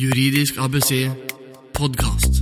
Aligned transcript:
Juridisk 0.00 0.56
ABC 0.56 1.10
podkast. 1.76 2.38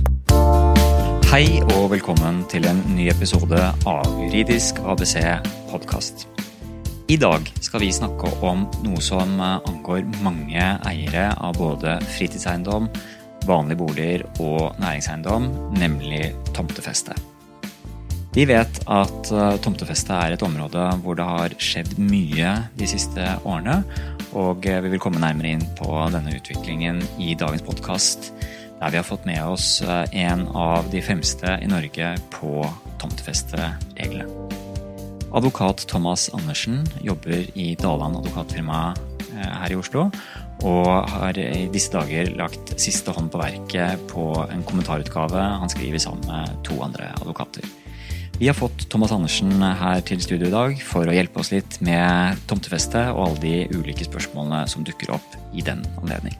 Hei 1.27 1.59
og 1.75 1.89
velkommen 1.91 2.45
til 2.47 2.63
en 2.69 2.77
ny 2.95 3.09
episode 3.11 3.59
av 3.89 4.05
Juridisk 4.15 4.79
ABC 4.79 5.17
podkast. 5.67 6.23
I 7.11 7.17
dag 7.19 7.49
skal 7.59 7.83
vi 7.83 7.89
snakke 7.91 8.31
om 8.47 8.63
noe 8.85 9.03
som 9.03 9.33
angår 9.43 10.07
mange 10.23 10.69
eiere 10.87 11.33
av 11.35 11.59
både 11.59 11.97
fritidseiendom, 12.13 12.87
vanlige 13.49 13.81
boliger 13.81 14.23
og 14.39 14.79
næringseiendom, 14.79 15.51
nemlig 15.83 16.29
tomtefeste. 16.55 17.17
Vi 18.29 18.43
vet 18.45 18.83
at 18.85 19.31
eh, 19.33 19.55
tomtefeste 19.63 20.13
er 20.13 20.35
et 20.35 20.43
område 20.45 20.83
hvor 21.01 21.17
det 21.17 21.25
har 21.25 21.53
skjedd 21.57 21.95
mye 21.97 22.51
de 22.77 22.89
siste 22.89 23.25
årene, 23.41 23.79
og 24.37 24.67
eh, 24.69 24.81
vi 24.85 24.91
vil 24.93 25.01
komme 25.01 25.21
nærmere 25.21 25.55
inn 25.55 25.65
på 25.79 25.89
denne 26.13 26.35
utviklingen 26.37 27.01
i 27.17 27.33
dagens 27.33 27.65
podkast, 27.65 28.29
der 28.79 28.93
vi 28.93 28.99
har 29.01 29.07
fått 29.07 29.25
med 29.25 29.41
oss 29.41 29.79
eh, 29.81 30.05
en 30.27 30.45
av 30.53 30.91
de 30.93 31.01
fremste 31.01 31.57
i 31.57 31.71
Norge 31.71 32.13
på 32.35 32.61
tomtefestereglene. 33.01 34.29
Advokat 35.33 35.87
Thomas 35.89 36.29
Andersen 36.33 36.83
jobber 37.05 37.49
i 37.57 37.71
Daland 37.81 38.17
advokatfirma 38.17 38.79
her 39.39 39.71
i 39.71 39.77
Oslo, 39.77 40.07
og 40.65 40.87
har 41.13 41.37
i 41.37 41.67
disse 41.71 41.93
dager 41.93 42.33
lagt 42.37 42.73
siste 42.81 43.13
hånd 43.15 43.29
på 43.31 43.41
verket 43.41 44.01
på 44.09 44.31
en 44.49 44.65
kommentarutgave 44.67 45.45
han 45.61 45.71
skriver 45.71 46.01
sammen 46.01 46.25
med 46.27 46.57
to 46.67 46.81
andre 46.83 47.13
advokater. 47.21 47.78
Vi 48.39 48.47
har 48.47 48.55
fått 48.55 48.85
Thomas 48.89 49.11
Andersen 49.11 49.51
her 49.59 49.99
til 50.07 50.21
studio 50.23 50.47
i 50.47 50.53
dag 50.53 50.77
for 50.87 51.03
å 51.03 51.11
hjelpe 51.11 51.41
oss 51.41 51.49
litt 51.51 51.73
med 51.83 52.39
tomtefeste 52.47 53.01
og 53.11 53.19
alle 53.25 53.41
de 53.43 53.51
ulike 53.75 54.05
spørsmålene 54.07 54.61
som 54.71 54.85
dukker 54.87 55.11
opp 55.11 55.35
i 55.51 55.59
den 55.59 55.81
anledning. 55.99 56.37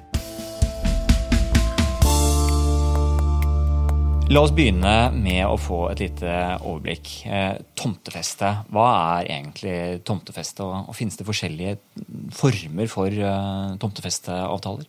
La 4.31 4.45
oss 4.45 4.55
begynne 4.55 5.09
med 5.11 5.43
å 5.43 5.59
få 5.59 5.81
et 5.89 6.05
lite 6.05 6.37
overblikk. 6.61 7.11
Eh, 7.27 7.59
tomtefeste, 7.75 8.53
hva 8.71 8.87
er 9.17 9.33
egentlig 9.35 9.99
tomtefeste, 10.07 10.63
og 10.63 10.95
finnes 10.95 11.19
det 11.19 11.27
forskjellige 11.27 11.75
former 12.31 12.87
for 12.95 13.11
eh, 13.11 13.77
tomtefesteavtaler? 13.83 14.87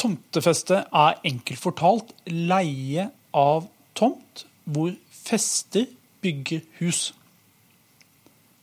Tomtefeste 0.00 0.86
er 0.88 1.20
enkelt 1.34 1.66
fortalt 1.68 2.16
leie 2.32 3.10
av 3.36 3.68
tomt 3.92 4.46
hvor 4.64 4.94
fester 5.12 5.90
bygger 6.22 6.64
hus. 6.80 7.10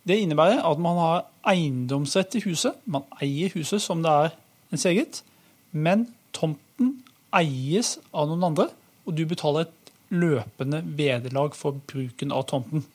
Det 0.08 0.20
innebærer 0.24 0.64
at 0.64 0.80
man 0.80 1.00
har 1.02 1.26
eiendomsrett 1.48 2.32
til 2.32 2.46
huset. 2.48 2.78
Man 2.86 3.06
eier 3.22 3.52
huset 3.56 3.84
som 3.84 4.04
det 4.06 4.12
er 4.12 4.36
ens 4.72 4.86
eget, 4.88 5.22
men 5.72 6.08
tomten 6.36 6.98
eies 7.36 7.98
av 8.14 8.30
noen 8.30 8.46
andre, 8.52 8.70
og 9.08 9.18
du 9.18 9.26
betaler 9.28 9.68
et 9.68 9.92
løpende 10.14 10.82
vederlag 10.98 11.56
for 11.56 11.80
bruken 11.90 12.32
av 12.32 12.48
tomten. 12.48 12.86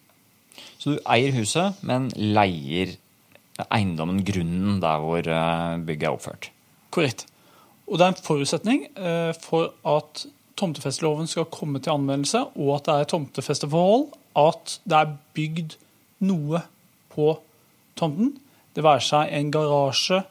Så 0.81 0.95
du 0.95 1.03
eier 1.09 1.35
huset, 1.37 1.81
men 1.85 2.11
leier 2.17 2.97
eiendommen, 3.69 4.23
grunnen, 4.27 4.81
der 4.83 5.03
hvor 5.05 5.29
eh, 5.29 5.83
bygget 5.85 6.09
er 6.09 6.17
oppført? 6.17 6.49
Korrekt. 6.93 7.27
Og 7.89 7.99
det 7.99 8.07
er 8.07 8.15
en 8.15 8.25
forutsetning 8.25 8.87
eh, 8.97 9.33
for 9.43 9.73
at 9.89 10.25
tomtefesteloven 10.59 11.29
skal 11.31 11.49
komme 11.53 11.81
til 11.83 11.95
anvendelse, 11.95 12.45
og 12.57 12.77
at 12.77 12.89
det 12.89 12.97
er 12.97 13.11
tomtefesteforhold, 13.13 14.07
at 14.39 14.79
det 14.89 14.99
er 14.99 15.15
bygd 15.37 15.77
noe 16.25 16.63
på 17.13 17.35
tomten. 17.99 18.37
Det 18.73 18.85
være 18.85 19.05
seg 19.05 19.33
en 19.37 19.53
garasje, 19.53 20.23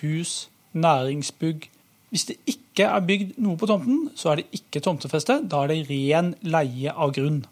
hus, 0.00 0.48
næringsbygg. 0.72 1.68
Hvis 2.12 2.28
det 2.30 2.38
ikke 2.48 2.86
er 2.88 3.04
bygd 3.04 3.38
noe 3.42 3.58
på 3.60 3.68
tomten, 3.68 4.08
så 4.16 4.32
er 4.32 4.40
det 4.40 4.60
ikke 4.60 4.82
tomtefeste. 4.84 5.42
Da 5.44 5.64
er 5.64 5.72
det 5.72 5.86
ren 5.90 6.34
leie 6.46 6.94
av 6.94 7.12
grunn. 7.16 7.42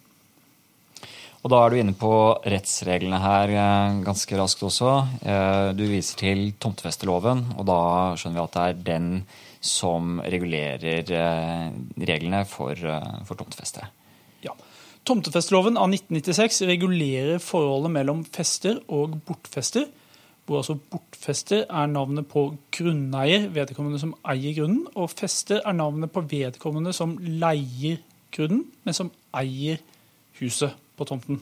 Og 1.47 1.51
Da 1.53 1.61
er 1.63 1.71
du 1.71 1.77
inne 1.79 1.95
på 1.95 2.13
rettsreglene 2.43 3.21
her 3.23 3.53
eh, 3.55 3.99
ganske 4.03 4.39
raskt 4.39 4.65
også. 4.67 4.95
Eh, 5.23 5.69
du 5.79 5.85
viser 5.87 6.19
til 6.19 6.41
tomtefesteloven, 6.59 7.45
og 7.55 7.69
da 7.69 7.83
skjønner 8.19 8.41
vi 8.41 8.43
at 8.43 8.57
det 8.57 8.65
er 8.65 8.81
den 8.89 9.07
som 9.63 10.19
regulerer 10.27 11.13
eh, 11.15 11.69
reglene 12.03 12.43
for, 12.51 12.75
for 13.29 13.39
tomtefeste. 13.39 13.87
Ja. 15.07 15.13
Tomtefesteloven 15.15 15.77
av 15.77 15.93
1996 15.93 16.63
regulerer 16.67 17.39
forholdet 17.39 17.93
mellom 17.95 18.25
fester 18.25 18.81
og 18.91 19.21
bortfester. 19.27 19.85
Hvor 20.47 20.59
altså 20.59 20.75
bortfester 20.75 21.65
er 21.71 21.87
navnet 21.87 22.27
på 22.27 22.57
grunneier, 22.75 23.49
vedkommende 23.55 24.01
som 24.03 24.15
eier 24.27 24.55
grunnen, 24.55 24.87
og 24.95 25.11
fester 25.11 25.61
er 25.63 25.75
navnet 25.79 26.11
på 26.11 26.25
vedkommende 26.27 26.93
som 26.93 27.17
leier 27.23 28.01
grunnen, 28.35 28.65
men 28.83 28.95
som 28.95 29.11
eier 29.35 29.79
huset 30.41 30.75
på 30.97 31.07
tomten. 31.07 31.39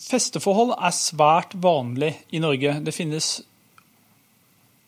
Festeforhold 0.00 0.72
er 0.78 0.96
svært 0.96 1.52
vanlig 1.60 2.14
i 2.32 2.40
Norge. 2.40 2.78
Det 2.84 2.94
finnes 2.96 3.42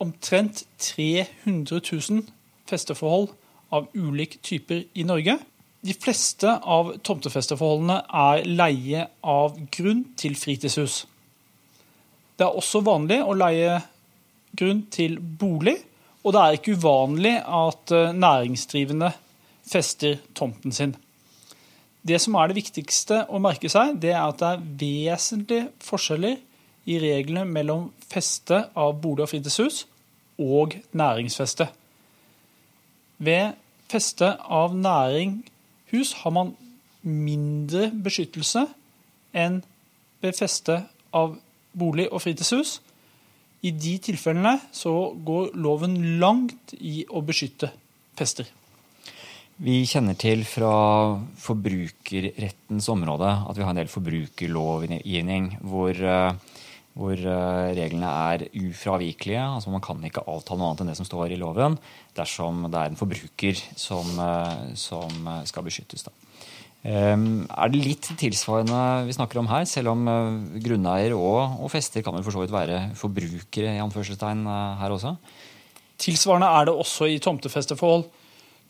omtrent 0.00 0.64
300 0.80 1.80
000 1.92 2.24
festeforhold 2.68 3.28
av 3.72 3.88
ulike 3.94 4.40
typer 4.40 4.84
i 4.94 5.04
Norge. 5.04 5.38
De 5.84 5.94
fleste 5.94 6.50
av 6.64 6.94
tomtefesteforholdene 7.04 7.98
er 8.08 8.46
leie 8.48 9.04
av 9.22 9.58
grunn 9.74 10.04
til 10.18 10.36
fritidshus. 10.38 11.04
Det 12.36 12.44
er 12.44 12.56
også 12.56 12.82
vanlig 12.84 13.20
å 13.24 13.36
leie 13.36 13.78
grunn 14.56 14.86
til 14.92 15.18
bolig, 15.20 15.76
og 16.24 16.34
det 16.34 16.42
er 16.42 16.58
ikke 16.58 16.76
uvanlig 16.80 17.34
at 17.38 17.92
eh, 17.94 18.14
næringsdrivende 18.16 19.12
fester 19.66 20.18
tomten 20.34 20.74
sin. 20.74 20.94
Det 22.06 22.18
som 22.22 22.36
er 22.38 22.50
det 22.50 22.60
viktigste 22.60 23.24
å 23.30 23.40
merke 23.42 23.70
seg, 23.70 23.96
det 24.02 24.12
er 24.14 24.24
at 24.24 24.40
det 24.40 24.50
er 24.52 24.66
vesentlige 24.82 25.70
forskjeller 25.82 26.36
i 26.86 26.98
reglene 27.02 27.46
mellom 27.50 27.88
feste 28.06 28.66
av 28.78 28.94
bolig- 29.02 29.26
og 29.26 29.32
fritidshus 29.32 29.84
og 30.38 30.76
næringsfeste. 30.94 31.66
Ved 33.26 33.56
feste 33.90 34.28
av 34.38 34.74
næringhus 35.86 36.12
har 36.22 36.30
man 36.30 36.54
mindre 37.02 37.90
beskyttelse 37.90 38.66
enn 39.34 39.62
ved 40.22 40.32
feste 40.34 40.84
av 41.12 41.36
bolig- 41.78 42.10
og 42.12 42.22
fritidshus. 42.22 42.80
I 43.62 43.70
de 43.70 43.98
tilfellene 43.98 44.60
så 44.72 45.14
går 45.24 45.54
loven 45.54 46.18
langt 46.18 46.74
i 46.78 47.04
å 47.08 47.22
beskytte 47.22 47.70
fester. 48.16 48.46
Vi 49.58 49.86
kjenner 49.86 50.14
til 50.14 50.44
fra 50.44 51.16
forbrukerrettens 51.38 52.88
område 52.88 53.48
at 53.48 53.56
vi 53.56 53.62
har 53.62 53.70
en 53.70 53.76
del 53.76 53.88
forbrukerlovgivning 53.88 55.58
hvor, 55.62 55.94
eh, 55.94 56.34
hvor 56.96 57.12
eh, 57.12 57.70
reglene 57.76 58.08
er 58.08 58.46
ufravikelige. 58.56 59.42
altså 59.42 59.70
Man 59.70 59.84
kan 59.84 60.00
ikke 60.04 60.24
avtale 60.24 60.60
noe 60.60 60.72
annet 60.72 60.84
enn 60.84 60.92
det 60.92 60.98
som 60.98 61.08
står 61.08 61.34
i 61.34 61.40
loven 61.40 61.76
dersom 62.16 62.64
det 62.72 62.80
er 62.80 62.92
en 62.92 63.00
forbruker 63.00 63.60
som, 63.76 64.14
eh, 64.24 64.72
som 64.80 65.28
skal 65.44 65.66
beskyttes. 65.66 66.06
Da. 66.08 66.14
Ehm, 66.86 67.46
er 67.50 67.70
det 67.72 67.82
litt 67.82 68.08
tilsvarende 68.20 69.06
vi 69.08 69.14
snakker 69.16 69.40
om 69.40 69.48
her, 69.50 69.64
selv 69.66 69.90
om 69.94 70.06
eh, 70.10 70.60
grunneier 70.62 71.16
og, 71.16 71.58
og 71.58 71.72
fester 71.72 72.04
kan 72.04 72.14
vel 72.14 72.22
for 72.22 72.36
så 72.36 72.44
vidt 72.44 72.54
være 72.54 72.92
forbrukere 72.98 73.72
i 73.74 73.82
anførselstegn 73.82 74.44
eh, 74.46 74.76
her 74.82 74.94
også? 74.94 75.16
Tilsvarende 75.98 76.52
er 76.52 76.68
det 76.68 76.76
også 76.76 77.08
i 77.10 77.18
tomtefesteforhold. 77.22 78.06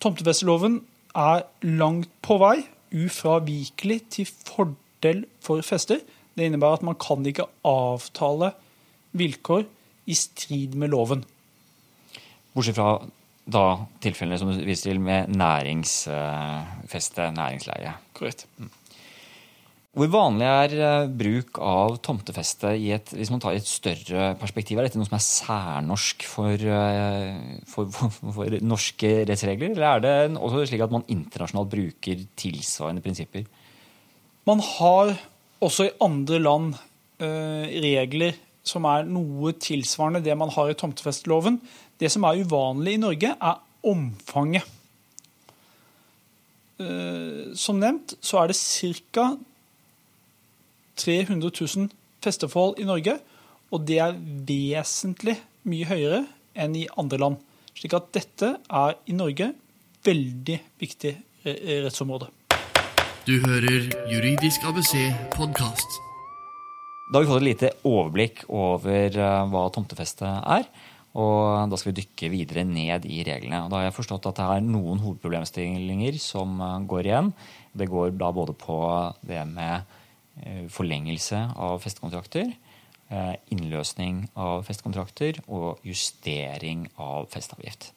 Tomtefesteloven 0.01 0.81
er 1.17 1.45
langt 1.77 2.09
på 2.25 2.39
vei 2.41 2.57
ufravikelig 2.97 4.01
til 4.15 4.31
fordel 4.31 5.25
for 5.45 5.61
fester. 5.67 6.01
Det 6.37 6.45
innebærer 6.45 6.75
at 6.81 6.85
man 6.85 6.99
kan 7.01 7.25
ikke 7.27 7.49
avtale 7.65 8.53
vilkår 9.17 9.65
i 10.07 10.15
strid 10.17 10.77
med 10.79 10.93
loven. 10.93 11.25
Bortsett 12.53 12.77
fra 12.77 13.01
da 13.47 13.87
tilfellene 14.03 14.39
som 14.41 14.51
du 14.51 14.65
viser 14.67 14.91
til 14.91 15.01
med 15.03 15.31
næringsfeste, 15.33 17.31
næringsleie. 17.37 17.93
Korrekt. 18.17 18.47
Mm. 18.59 18.71
Hvor 19.97 20.11
vanlig 20.13 20.45
er 20.45 20.73
eh, 20.77 21.09
bruk 21.09 21.57
av 21.65 21.95
tomtefeste 22.05 22.75
i 22.77 22.91
et, 22.93 23.09
hvis 23.17 23.31
man 23.33 23.41
tar 23.41 23.55
i 23.57 23.61
et 23.63 23.69
større 23.71 24.35
perspektiv? 24.37 24.77
Er 24.77 24.85
dette 24.85 25.01
noe 25.01 25.09
som 25.09 25.17
er 25.17 25.25
særnorsk 25.25 26.27
for, 26.29 26.53
eh, 26.53 27.63
for, 27.71 27.89
for, 27.95 28.13
for 28.37 28.59
norske 28.61 29.25
rettsregler, 29.31 29.73
eller 29.73 29.89
er 29.89 30.01
det 30.05 30.37
også 30.37 30.67
slik 30.69 30.85
at 30.85 30.93
man 30.93 31.07
internasjonalt 31.09 31.73
bruker 31.73 32.27
tilsvarende 32.37 33.01
prinsipper? 33.07 33.49
Man 34.47 34.61
har 34.61 35.15
også 35.65 35.89
i 35.89 35.95
andre 36.05 36.41
land 36.43 36.75
eh, 37.23 37.69
regler 37.85 38.37
som 38.67 38.87
er 38.91 39.07
noe 39.09 39.55
tilsvarende 39.63 40.25
det 40.25 40.35
man 40.39 40.51
har 40.53 40.71
i 40.71 40.79
tomtefesteloven. 40.79 41.61
Det 42.01 42.11
som 42.13 42.27
er 42.27 42.43
uvanlig 42.43 42.97
i 42.97 43.03
Norge, 43.03 43.33
er 43.35 43.63
omfanget. 43.87 44.67
Eh, 46.83 47.55
som 47.57 47.79
nevnt 47.81 48.17
så 48.21 48.43
er 48.43 48.53
det 48.53 48.59
ca. 48.59 49.31
300 50.97 51.53
000 51.53 51.91
festeforhold 52.25 52.81
i 52.83 52.89
Norge. 52.89 53.19
Og 53.73 53.85
det 53.87 54.01
er 54.03 54.19
vesentlig 54.49 55.39
mye 55.67 55.89
høyere 55.89 56.25
enn 56.57 56.77
i 56.79 56.89
andre 56.99 57.21
land. 57.21 57.41
Slik 57.77 57.97
at 57.97 58.13
dette 58.17 58.57
er 58.57 58.97
i 59.07 59.17
Norge 59.17 59.51
veldig 60.07 60.59
viktig 60.81 61.13
rettsområde. 61.47 62.31
Du 63.27 63.41
hører 63.43 63.89
Juridisk 64.07 64.63
ABC 64.69 64.93
podkast. 65.35 65.97
Da 67.11 67.19
har 67.19 67.25
vi 67.25 67.31
fått 67.33 67.41
et 67.41 67.47
lite 67.49 67.71
overblikk 67.83 68.45
over 68.55 69.17
eh, 69.19 69.39
hva 69.51 69.63
tomtefeste 69.75 70.29
er. 70.47 70.69
Og 71.19 71.67
da 71.67 71.81
skal 71.81 71.91
vi 71.91 72.05
dykke 72.05 72.29
videre 72.31 72.63
ned 72.63 73.09
i 73.11 73.25
reglene. 73.27 73.65
Og 73.65 73.73
da 73.73 73.81
har 73.81 73.89
jeg 73.89 73.97
forstått 73.97 74.29
at 74.31 74.39
det 74.39 74.47
er 74.47 74.63
noen 74.69 75.03
hovedproblemstillinger 75.03 76.21
som 76.23 76.55
eh, 76.63 76.77
går 76.87 77.09
igjen. 77.09 77.33
Det 77.75 77.89
går 77.91 78.15
da 78.15 78.29
både 78.37 78.55
på 78.61 78.79
det 79.27 79.43
med 79.51 79.91
eh, 80.45 80.63
forlengelse 80.71 81.41
av 81.57 81.83
festekontrakter, 81.83 82.55
innløsning 83.55 84.23
av 84.39 84.63
festekontrakter 84.69 85.43
og 85.51 85.83
justering 85.87 86.87
av 86.95 87.27
festeavgift. 87.35 87.91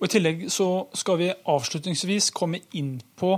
Og 0.00 0.08
I 0.08 0.12
tillegg 0.16 0.48
så 0.52 0.70
skal 0.96 1.20
vi 1.20 1.30
avslutningsvis 1.52 2.32
komme 2.36 2.64
inn 2.76 2.96
på 3.20 3.34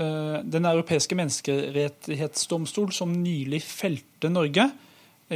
Den 0.00 0.64
europeiske 0.64 1.16
menneskerettighetsdomstol, 1.18 2.88
som 2.96 3.12
nylig 3.12 3.60
felte 3.66 4.30
Norge 4.32 4.64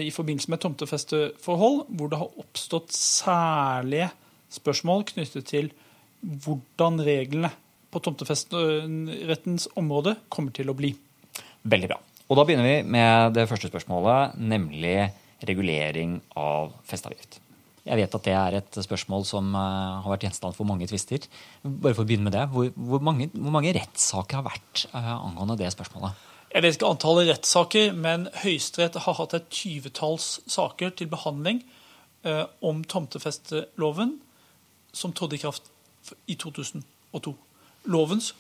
i 0.01 0.11
forbindelse 0.11 0.51
med 0.51 0.63
tomtefesteforhold, 0.63 1.83
hvor 1.93 2.11
det 2.11 2.21
har 2.23 2.39
oppstått 2.41 2.95
særlige 2.97 4.09
spørsmål 4.55 5.05
knyttet 5.13 5.47
til 5.51 5.69
hvordan 6.25 7.03
reglene 7.05 7.53
på 7.93 8.03
tomtefesterettens 8.03 9.69
område 9.79 10.17
kommer 10.33 10.55
til 10.57 10.73
å 10.73 10.77
bli. 10.79 10.95
Veldig 11.63 11.91
bra. 11.93 12.01
Og 12.25 12.39
Da 12.39 12.47
begynner 12.49 12.67
vi 12.67 12.77
med 12.97 13.37
det 13.37 13.47
første 13.51 13.69
spørsmålet, 13.71 14.39
nemlig 14.41 15.11
regulering 15.45 16.19
av 16.41 16.73
festeavgift. 16.89 17.44
Jeg 17.85 18.01
vet 18.01 18.15
at 18.17 18.25
det 18.25 18.33
er 18.33 18.55
et 18.63 18.77
spørsmål 18.87 19.27
som 19.29 19.51
uh, 19.53 20.01
har 20.01 20.09
vært 20.15 20.25
gjenstand 20.25 20.57
for 20.57 20.69
mange 20.69 20.89
tvister. 20.89 21.27
Bare 21.63 21.93
for 21.93 22.05
å 22.05 22.09
begynne 22.09 22.31
med 22.31 22.37
det, 22.37 22.47
Hvor, 22.53 22.71
hvor, 22.73 23.03
mange, 23.05 23.29
hvor 23.35 23.53
mange, 23.53 23.75
rettssaker 23.77 24.41
har 24.41 24.47
vært 24.47 24.87
uh, 24.95 25.19
angående 25.19 25.59
det 25.61 25.69
spørsmålet? 25.75 26.17
Jeg 26.55 26.63
vet 26.63 26.77
ikke 26.79 26.89
antallet 26.95 27.29
rettssaker, 27.33 27.93
men 27.99 28.29
Høyesterett 28.45 28.97
har 29.05 29.17
hatt 29.19 29.35
et 29.35 29.49
tyvetalls 29.51 30.39
saker 30.47 30.93
til 30.95 31.09
behandling 31.11 31.65
eh, 32.23 32.45
om 32.63 32.85
tomtefesteloven, 32.87 34.13
som 34.95 35.11
trådte 35.11 35.35
i 35.35 35.43
kraft 35.43 35.67
i 36.31 36.37
2002. 36.39 37.33
Lovens 37.91 38.31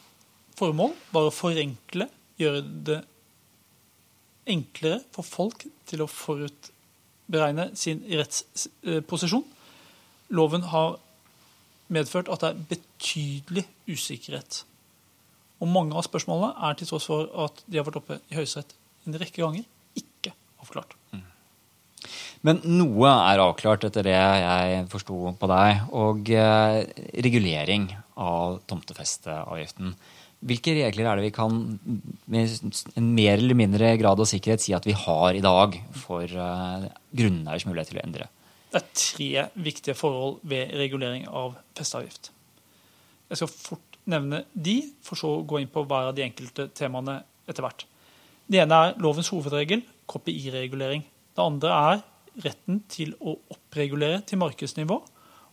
formål 0.55 0.95
var 1.11 1.27
å 1.27 1.35
forenkle, 1.35 2.07
gjøre 2.39 2.63
det 2.87 3.01
enklere 4.47 5.03
for 5.15 5.27
folk 5.27 5.67
til 5.89 6.05
å 6.05 6.11
forutberegne 7.25 7.71
sin 7.77 8.05
rettsposisjon. 8.09 9.45
Loven 10.31 10.63
har 10.63 10.99
medført 11.89 12.29
at 12.29 12.41
det 12.41 12.51
er 12.53 12.63
betydelig 12.71 13.67
usikkerhet 13.89 14.65
og 15.65 15.71
mange 15.71 15.97
av 15.97 16.05
spørsmålene 16.07 16.53
er 16.67 16.79
til 16.79 16.91
tross 16.91 17.07
for 17.09 17.29
at 17.47 17.63
de 17.65 17.79
har 17.79 17.87
vært 17.87 18.01
oppe 18.03 18.19
i 18.29 18.37
Høyesterett 18.37 18.75
en 19.05 19.17
rekke 19.21 19.41
ganger, 19.41 19.65
ikke 19.97 20.33
avklart. 20.63 20.97
Mm. 21.13 21.23
Men 22.45 22.61
noe 22.69 23.09
er 23.31 23.41
avklart 23.41 23.87
etter 23.89 24.05
det 24.05 24.17
jeg 24.17 24.83
forsto 24.93 25.33
på 25.41 25.49
deg. 25.49 25.87
Og 25.97 26.29
eh, 26.33 26.81
regulering 27.25 27.87
av 28.21 28.59
tomtefesteavgiften. 28.69 29.95
Hvilke 30.45 30.75
regler 30.77 31.09
er 31.09 31.17
det 31.17 31.31
vi 31.31 31.35
kan 31.35 31.55
med 32.29 32.73
en 32.99 33.07
mer 33.17 33.39
eller 33.39 33.57
mindre 33.57 33.95
grad 34.01 34.21
av 34.21 34.29
sikkerhet 34.29 34.61
si 34.61 34.75
at 34.77 34.85
vi 34.85 34.97
har 34.97 35.37
i 35.37 35.43
dag 35.45 35.79
for 35.97 36.29
eh, 36.29 36.89
grunneiers 37.17 37.65
mulighet 37.69 37.93
til 37.93 38.01
å 38.01 38.05
endre? 38.05 38.29
Det 38.75 38.81
er 38.83 38.93
tre 38.99 39.47
viktige 39.65 39.97
forhold 39.97 40.41
ved 40.51 40.75
regulering 40.77 41.25
av 41.31 41.57
festeavgift. 41.79 42.33
Jeg 43.31 43.41
skal 43.41 43.53
fort 43.55 43.99
nevne 44.11 44.43
de, 44.53 44.77
for 45.05 45.17
så 45.17 45.31
å 45.39 45.45
gå 45.49 45.63
inn 45.63 45.71
på 45.73 45.87
hver 45.89 46.11
av 46.11 46.17
de 46.17 46.27
enkelte 46.27 46.69
temaene 46.77 47.23
etter 47.49 47.65
hvert. 47.65 47.87
Det 48.45 48.61
ene 48.61 48.81
er 48.85 48.99
lovens 49.01 49.31
hovedregel, 49.33 49.85
KPI-regulering. 50.11 51.07
Det 51.35 51.45
andre 51.45 51.79
er 51.95 52.03
retten 52.45 52.83
til 52.91 53.15
å 53.23 53.39
oppregulere 53.55 54.21
til 54.29 54.43
markedsnivå. 54.43 54.99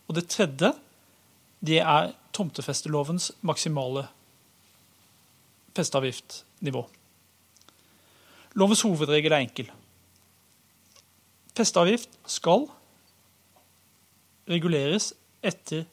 Og 0.08 0.18
det 0.18 0.28
tredje 0.28 0.74
det 1.62 1.78
er 1.80 2.12
tomtefestelovens 2.34 3.30
maksimale 3.46 4.08
festeavgiftnivå. 5.76 6.82
Lovens 8.60 8.82
hovedregel 8.84 9.32
er 9.32 9.44
enkel. 9.44 9.70
Festeavgift 11.56 12.12
skal 12.28 12.66
reguleres 14.48 15.12
etter 15.44 15.84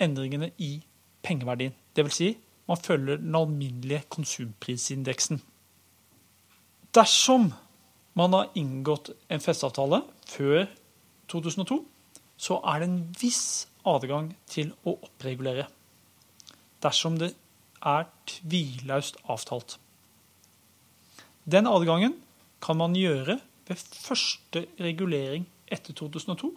endringene 0.00 0.50
i 0.58 0.78
pengeverdien. 1.24 1.74
Dvs. 1.96 2.16
Si, 2.16 2.32
man 2.68 2.80
følger 2.82 3.20
den 3.20 3.34
alminnelige 3.34 4.02
konsumprisindeksen. 4.08 5.40
Dersom 6.94 7.52
man 8.16 8.32
har 8.32 8.52
inngått 8.56 9.12
en 9.28 9.40
festeavtale 9.40 10.02
før 10.28 10.64
2002, 11.28 11.80
så 12.36 12.60
er 12.64 12.80
det 12.80 12.88
en 12.88 13.00
viss 13.20 13.66
adgang 13.86 14.30
til 14.48 14.72
å 14.84 14.96
oppregulere. 15.06 15.66
Dersom 16.82 17.18
det 17.20 17.34
er 17.86 18.08
tvillaust 18.26 19.18
avtalt. 19.30 19.76
Den 21.46 21.68
adgangen 21.70 22.16
kan 22.62 22.78
man 22.80 22.96
gjøre 22.98 23.38
ved 23.68 23.82
første 24.06 24.64
regulering 24.82 25.46
etter 25.70 25.94
2002. 25.94 26.50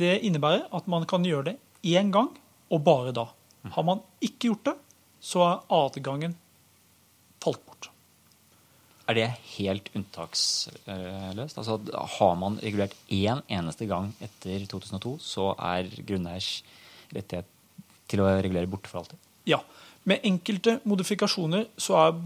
Det 0.00 0.14
innebærer 0.24 0.68
at 0.72 0.88
man 0.88 1.04
kan 1.08 1.24
gjøre 1.26 1.50
det 1.50 1.56
én 1.84 2.12
gang 2.12 2.32
og 2.70 2.84
bare 2.84 3.12
da. 3.12 3.26
Har 3.74 3.84
man 3.84 4.00
ikke 4.24 4.48
gjort 4.48 4.70
det, 4.70 4.76
så 5.20 5.44
er 5.44 5.64
adgangen 5.76 6.36
falt 7.44 7.60
bort. 7.66 7.90
Er 9.10 9.16
det 9.18 9.26
helt 9.58 9.90
unntaksløst? 9.96 11.58
Altså, 11.58 11.76
har 12.16 12.34
man 12.38 12.60
regulert 12.62 12.94
én 13.10 13.42
eneste 13.50 13.88
gang 13.90 14.12
etter 14.22 14.64
2002, 14.70 15.16
så 15.18 15.50
er 15.58 15.90
grunneiers 16.06 16.60
rettighet 17.10 17.48
til 18.10 18.22
å 18.22 18.30
regulere 18.30 18.70
borte 18.70 18.90
for 18.90 19.02
alltid? 19.02 19.18
Ja. 19.48 19.60
Med 20.08 20.24
enkelte 20.26 20.78
modifikasjoner 20.88 21.66
så 21.80 21.98
er 22.00 22.16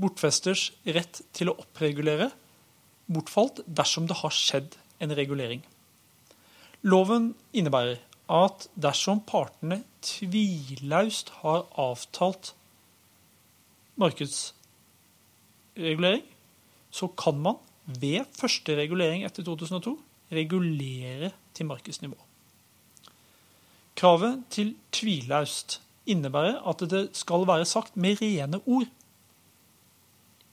bortfesters 0.00 0.68
rett 0.86 1.22
til 1.34 1.50
å 1.50 1.56
oppregulere 1.62 2.30
bortfalt 3.10 3.62
dersom 3.66 4.06
det 4.06 4.20
har 4.20 4.34
skjedd 4.34 4.76
en 5.02 5.14
regulering. 5.16 5.64
Loven 6.86 7.32
innebærer 7.56 7.98
at 8.30 8.68
dersom 8.78 9.20
partene 9.26 9.82
tvillaust 10.06 11.32
har 11.40 11.64
avtalt 11.80 12.52
markedsregulering, 14.00 16.22
så 16.90 17.06
kan 17.18 17.42
man 17.42 17.58
ved 17.84 18.24
første 18.38 18.76
regulering 18.78 19.24
etter 19.26 19.42
2002 19.46 19.98
regulere 20.30 21.30
til 21.54 21.66
markedsnivå. 21.66 22.29
Kravet 24.00 24.46
til 24.48 24.72
tvilaust 24.96 25.76
innebærer 26.08 26.62
at 26.70 26.82
det 26.88 27.02
skal 27.18 27.44
være 27.48 27.66
sagt 27.68 27.98
med 28.00 28.22
rene 28.22 28.62
ord 28.64 28.88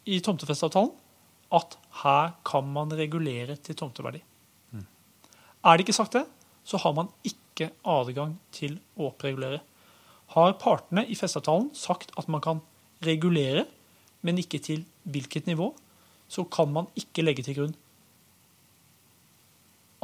i 0.08 0.20
tomtefesteavtalen 0.24 0.92
at 1.56 1.78
her 2.02 2.34
kan 2.48 2.68
man 2.76 2.92
regulere 2.92 3.56
til 3.64 3.78
tomteverdi. 3.80 4.20
Mm. 4.76 4.84
Er 5.64 5.78
det 5.78 5.86
ikke 5.86 5.96
sagt 5.96 6.18
det, 6.18 6.26
så 6.68 6.80
har 6.84 6.92
man 6.98 7.08
ikke 7.24 7.70
adgang 7.88 8.36
til 8.52 8.82
å 9.00 9.08
oppregulere. 9.14 9.62
Har 10.36 10.58
partene 10.60 11.06
i 11.08 11.16
festeavtalen 11.16 11.72
sagt 11.72 12.12
at 12.20 12.28
man 12.28 12.44
kan 12.44 12.60
regulere, 13.08 13.64
men 14.28 14.44
ikke 14.44 14.60
til 14.60 14.84
hvilket 15.08 15.48
nivå, 15.48 15.72
så 16.28 16.44
kan 16.52 16.68
man 16.74 16.92
ikke 17.00 17.24
legge 17.24 17.48
til 17.48 17.62
grunn 17.62 17.78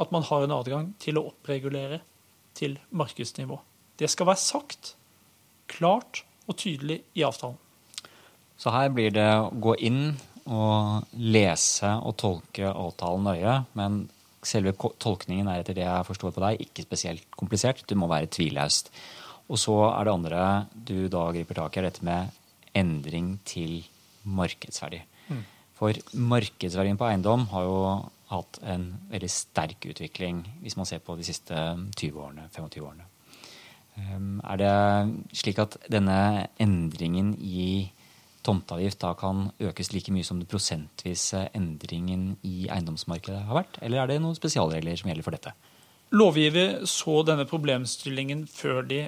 at 0.00 0.10
man 0.10 0.24
har 0.26 0.42
en 0.42 0.56
adgang 0.56 0.88
til 0.98 1.20
å 1.20 1.28
oppregulere 1.28 2.00
til 2.54 2.78
markedsnivå. 2.90 3.58
Det 3.98 4.10
skal 4.10 4.28
være 4.30 4.42
sagt 4.42 4.94
klart 5.70 6.24
og 6.48 6.58
tydelig 6.60 7.00
i 7.16 7.24
avtalen. 7.26 7.58
Så 8.58 8.70
her 8.74 8.90
blir 8.94 9.12
det 9.14 9.28
å 9.38 9.50
gå 9.50 9.74
inn 9.82 10.14
og 10.44 11.08
lese 11.16 11.90
og 12.04 12.16
tolke 12.20 12.68
avtalen 12.70 13.26
nøye, 13.30 13.54
men 13.78 14.04
selve 14.44 14.74
tolkningen 15.00 15.48
er 15.48 15.62
etter 15.62 15.76
det 15.78 15.86
jeg 15.86 16.08
forstår 16.08 16.34
på 16.36 16.42
deg, 16.44 16.64
ikke 16.66 16.84
spesielt 16.84 17.24
komplisert. 17.38 17.82
Du 17.88 17.96
må 17.98 18.08
være 18.10 18.28
tvillaust. 18.32 18.90
Og 19.48 19.60
så 19.60 19.76
er 19.90 20.04
det 20.04 20.14
andre 20.14 20.44
du 20.72 21.08
da 21.12 21.26
griper 21.32 21.58
tak 21.58 21.76
i, 21.76 21.80
er 21.80 21.88
dette 21.88 22.04
med 22.06 22.32
endring 22.76 23.34
til 23.48 23.82
markedsverdi. 24.24 25.00
Mm. 25.28 25.42
For 25.78 25.96
markedsverdien 26.16 27.00
på 27.00 27.08
eiendom 27.08 27.48
har 27.52 27.66
jo 27.66 27.78
hatt 28.30 28.60
en 28.62 28.86
veldig 29.10 29.30
sterk 29.30 29.84
utvikling 29.90 30.44
hvis 30.62 30.78
man 30.78 30.88
ser 30.88 31.02
på 31.04 31.16
de 31.18 31.26
siste 31.26 31.56
20 31.98 32.20
årene, 32.20 32.48
25 32.54 32.86
årene. 32.86 33.08
Ehm, 34.00 34.40
er 34.42 34.60
det 34.60 35.36
slik 35.36 35.60
at 35.62 35.76
denne 35.92 36.48
endringen 36.60 37.34
i 37.38 37.90
tomteavgift 38.44 39.00
da 39.00 39.14
kan 39.16 39.48
økes 39.62 39.92
like 39.94 40.12
mye 40.12 40.26
som 40.26 40.40
den 40.40 40.50
prosentvise 40.50 41.46
endringen 41.56 42.34
i 42.44 42.66
eiendomsmarkedet 42.68 43.44
har 43.48 43.60
vært? 43.62 43.78
Eller 43.82 44.02
er 44.02 44.10
det 44.10 44.20
noen 44.22 44.36
spesialregler 44.36 44.98
som 45.00 45.10
gjelder 45.10 45.26
for 45.26 45.36
dette? 45.36 45.54
Lovgiver 46.14 46.84
så 46.90 47.22
denne 47.26 47.46
problemstillingen 47.48 48.44
før 48.50 48.84
de 48.86 49.00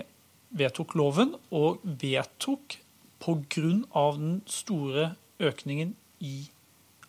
vedtok 0.57 0.95
loven, 0.97 1.35
og 1.51 1.83
vedtok 1.85 2.79
pga. 3.21 4.13
den 4.17 4.43
store 4.47 5.15
økningen 5.41 5.95
i 6.21 6.49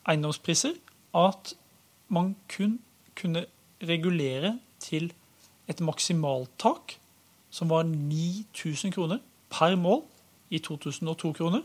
eiendomspriser 0.08 0.76
at 1.16 1.54
man 2.14 2.36
kun 2.52 2.78
kunne 3.18 3.46
regulere 3.84 4.58
til 4.80 5.12
et 5.68 5.82
maksimaltak 5.84 6.98
som 7.50 7.70
var 7.70 7.88
9000 7.88 8.94
kroner 8.96 9.20
per 9.50 9.76
mål 9.76 10.04
i 10.50 10.60
2002-kroner. 10.64 11.64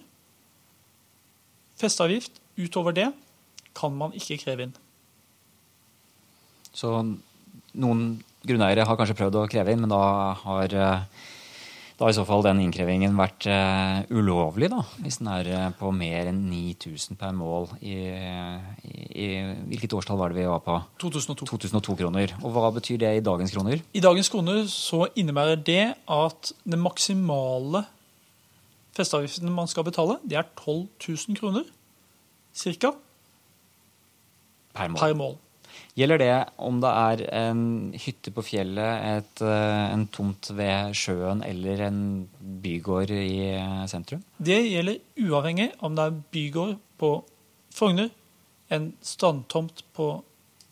Festeavgift 1.78 2.40
utover 2.58 2.94
det 2.96 3.12
kan 3.76 3.94
man 3.96 4.14
ikke 4.16 4.38
kreve 4.44 4.68
inn. 4.68 4.74
Så 6.72 6.90
noen 7.72 8.02
grunneiere 8.46 8.86
har 8.88 8.98
kanskje 8.98 9.16
prøvd 9.18 9.38
å 9.38 9.48
kreve 9.50 9.72
inn, 9.72 9.84
men 9.84 9.92
da 9.92 10.02
har 10.42 10.74
eh, 10.76 11.04
da 12.02 12.08
har 12.08 12.16
i 12.16 12.16
så 12.16 12.24
fall 12.26 12.40
den 12.42 12.58
innkrevingen 12.64 13.12
vært 13.14 13.44
uh, 13.46 14.00
ulovlig, 14.10 14.66
da, 14.72 14.80
hvis 15.04 15.20
den 15.20 15.28
er 15.30 15.46
uh, 15.54 15.66
på 15.78 15.92
mer 15.94 16.32
enn 16.32 16.40
9000 16.50 17.14
per 17.20 17.30
mål 17.38 17.68
i, 17.78 17.94
i, 18.82 18.96
i, 19.22 19.28
Hvilket 19.70 19.94
årstall 19.94 20.18
var 20.18 20.32
det 20.32 20.40
vi 20.40 20.48
var 20.50 20.64
på? 20.66 20.80
2002. 20.98 21.46
2002 21.52 21.94
kroner. 22.00 22.34
Og 22.42 22.56
hva 22.56 22.72
betyr 22.74 22.98
det 23.04 23.12
i 23.20 23.22
dagens 23.22 23.54
kroner? 23.54 23.84
I 23.94 24.02
dagens 24.02 24.32
kroner 24.34 24.64
så 24.72 25.04
innebærer 25.14 25.62
det 25.62 25.84
at 26.10 26.50
den 26.66 26.82
maksimale 26.82 27.84
festeavgiften 28.98 29.54
man 29.54 29.70
skal 29.70 29.86
betale, 29.86 30.18
det 30.26 30.42
er 30.42 30.50
12 30.58 30.88
000 31.06 31.38
kroner. 31.38 31.70
ca. 32.58 32.96
Per 34.74 34.90
mål. 34.90 34.98
Per 34.98 35.18
mål. 35.22 35.38
Gjelder 35.92 36.22
det 36.22 36.36
om 36.64 36.78
det 36.80 36.88
er 36.88 37.22
en 37.36 37.64
hytte 38.00 38.32
på 38.32 38.44
fjellet, 38.46 39.02
et, 39.18 39.42
eh, 39.44 39.82
en 39.92 40.06
tomt 40.08 40.48
ved 40.56 40.94
sjøen 40.96 41.42
eller 41.44 41.82
en 41.84 41.98
bygård 42.64 43.12
i 43.12 43.50
eh, 43.50 43.82
sentrum? 43.90 44.22
Det 44.40 44.56
gjelder 44.70 45.02
uavhengig 45.20 45.68
om 45.84 45.98
det 45.98 46.06
er 46.06 46.22
bygård 46.32 46.78
på 46.96 47.12
Frogner, 47.72 48.08
en 48.72 48.92
strandtomt 49.04 49.84
på 49.92 50.22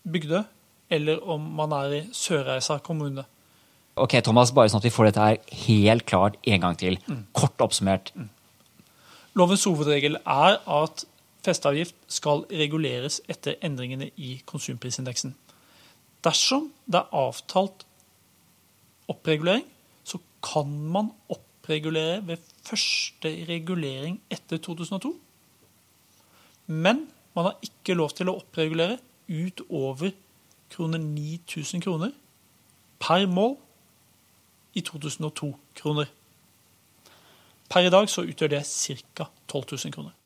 Bygdø, 0.09 0.41
eller 0.91 1.21
om 1.29 1.45
man 1.57 1.73
er 1.77 1.95
i 1.99 2.03
Sørreisa 2.17 2.79
kommune. 2.81 3.27
Ok, 4.01 4.17
Thomas, 4.25 4.53
bare 4.57 4.73
sånn 4.73 4.81
at 4.81 4.89
vi 4.89 4.95
får 4.95 5.11
dette 5.11 5.27
her 5.27 5.57
helt 5.67 6.07
klart 6.09 6.41
en 6.49 6.65
gang 6.65 6.77
til. 6.81 6.97
Kort 7.37 7.61
oppsummert. 7.61 8.13
Lovens 9.37 9.65
hovedregel 9.69 10.17
er 10.25 10.57
at 10.65 11.05
festeavgift 11.45 11.97
skal 12.09 12.45
reguleres 12.51 13.21
etter 13.29 13.57
endringene 13.65 14.11
i 14.17 14.41
konsumprisindeksen. 14.47 15.35
Dersom 16.25 16.73
det 16.87 17.01
er 17.01 17.15
avtalt 17.17 17.87
oppregulering, 19.09 19.65
så 20.05 20.19
kan 20.45 20.69
man 20.69 21.11
oppregulere 21.29 22.27
ved 22.27 22.37
første 22.65 23.33
regulering 23.49 24.21
etter 24.31 24.57
2002. 24.57 25.15
Men 26.67 27.09
man 27.35 27.45
har 27.45 27.57
ikke 27.63 27.95
lov 27.95 28.11
til 28.15 28.29
å 28.29 28.37
oppregulere 28.43 28.99
utover 29.31 30.13
kroner 30.71 30.99
9000 30.99 31.83
kroner 31.83 32.13
per 33.01 33.27
mål 33.27 33.57
i 34.75 34.85
2002-kroner. 34.87 36.07
Per 37.71 37.87
i 37.87 37.91
dag 37.91 38.09
så 38.11 38.23
utgjør 38.27 38.49
det 38.55 38.65
ca. 39.17 39.27
12 39.49 39.65
000 39.85 39.93
kroner. 39.93 40.20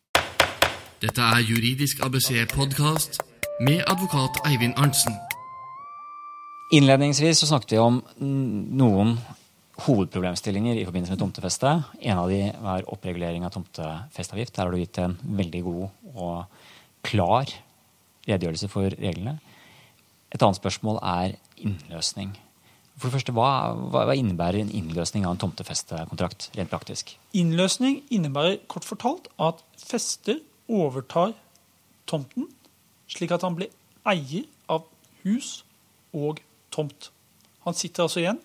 Dette 1.04 1.20
er 1.20 1.42
Juridisk 1.44 1.98
ABC-podkast 2.00 3.18
med 3.60 3.82
advokat 3.92 4.38
Eivind 4.48 4.78
Arntzen. 4.80 5.12
Innledningsvis 6.72 7.42
så 7.42 7.48
snakket 7.50 7.74
vi 7.74 7.80
om 7.82 7.98
noen 8.24 9.10
hovedproblemstillinger 9.84 10.78
i 10.80 10.86
forbindelse 10.86 11.12
med 11.12 11.20
tomtefeste. 11.20 11.72
En 12.00 12.22
av 12.22 12.32
de 12.32 12.38
var 12.62 12.88
oppregulering 12.88 13.44
av 13.44 13.52
tomtefestavgift. 13.52 14.54
Der 14.56 14.64
har 14.64 14.72
du 14.72 14.80
gitt 14.80 15.02
en 15.02 15.18
veldig 15.42 15.60
god 15.66 16.14
og 16.14 16.64
klar 17.04 17.52
redegjørelse 18.24 18.72
for 18.72 18.96
reglene. 18.96 19.36
Et 20.32 20.40
annet 20.40 20.62
spørsmål 20.62 21.02
er 21.02 21.36
innløsning. 21.60 22.32
For 22.96 23.10
det 23.10 23.18
første, 23.18 23.36
hva, 23.36 23.74
hva 23.92 24.16
innebærer 24.16 24.62
en 24.62 24.72
innløsning 24.72 25.28
av 25.28 25.36
en 25.36 25.44
tomtefestekontrakt 25.44 26.48
rent 26.56 26.72
praktisk? 26.72 27.12
Innløsning 27.36 28.00
innebærer 28.08 28.62
kort 28.72 28.88
fortalt 28.88 29.28
at 29.36 29.60
fester 29.84 30.40
overtar 30.70 31.34
tomten, 32.08 32.48
slik 33.10 33.34
at 33.34 33.44
han 33.44 33.56
blir 33.58 33.72
eier 34.08 34.46
av 34.70 34.86
hus 35.24 35.62
og 36.14 36.40
tomt. 36.74 37.10
Han 37.64 37.76
sitter 37.76 38.04
altså 38.04 38.22
igjen 38.22 38.40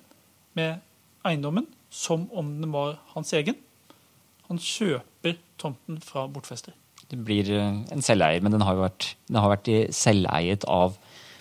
med 0.58 0.80
eiendommen 1.28 1.68
som 1.90 2.28
om 2.32 2.54
den 2.62 2.72
var 2.74 3.00
hans 3.16 3.34
egen. 3.36 3.58
Han 4.50 4.62
kjøper 4.62 5.38
tomten 5.62 6.00
fra 6.02 6.26
bortfester. 6.32 6.74
Det 7.10 7.18
blir 7.26 7.50
eh, 7.54 7.82
en 7.94 8.06
selveier, 8.06 8.42
men 8.46 8.54
den 8.54 8.64
har 8.66 8.78
jo 8.78 8.86
vært, 8.86 9.14
den 9.30 9.42
har 9.42 9.52
vært 9.52 9.70
selveiet 9.96 10.66
av 10.70 10.98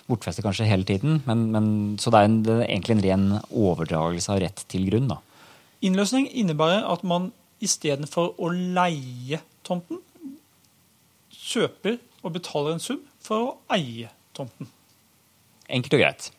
bortfester 0.09 0.45
kanskje 0.45 0.67
hele 0.69 0.87
tiden. 0.87 1.21
Men, 1.27 1.49
men, 1.53 1.71
så 2.01 2.11
det 2.13 2.19
er, 2.19 2.29
en, 2.29 2.37
det 2.45 2.55
er, 2.55 2.65
egentlig 2.67 2.97
en 2.97 3.05
ren 3.05 3.27
overdragelse 3.49 4.33
av 4.33 4.41
rett 4.43 4.63
til 4.71 4.87
grunn. 4.89 5.09
da. 5.11 5.19
Innløsning 5.85 6.27
innebærer 6.41 6.87
at 6.89 7.05
man 7.07 7.29
istedenfor 7.63 8.33
å 8.39 8.49
leie 8.49 9.41
tomten, 9.67 10.01
kjøper 11.49 11.97
og 12.23 12.35
betaler 12.35 12.75
en 12.75 12.83
sum 12.83 13.01
for 13.23 13.45
å 13.45 13.55
eie 13.75 14.11
tomten. 14.37 14.69
Enkelt 15.69 15.95
og 15.97 16.03
greit. 16.03 16.29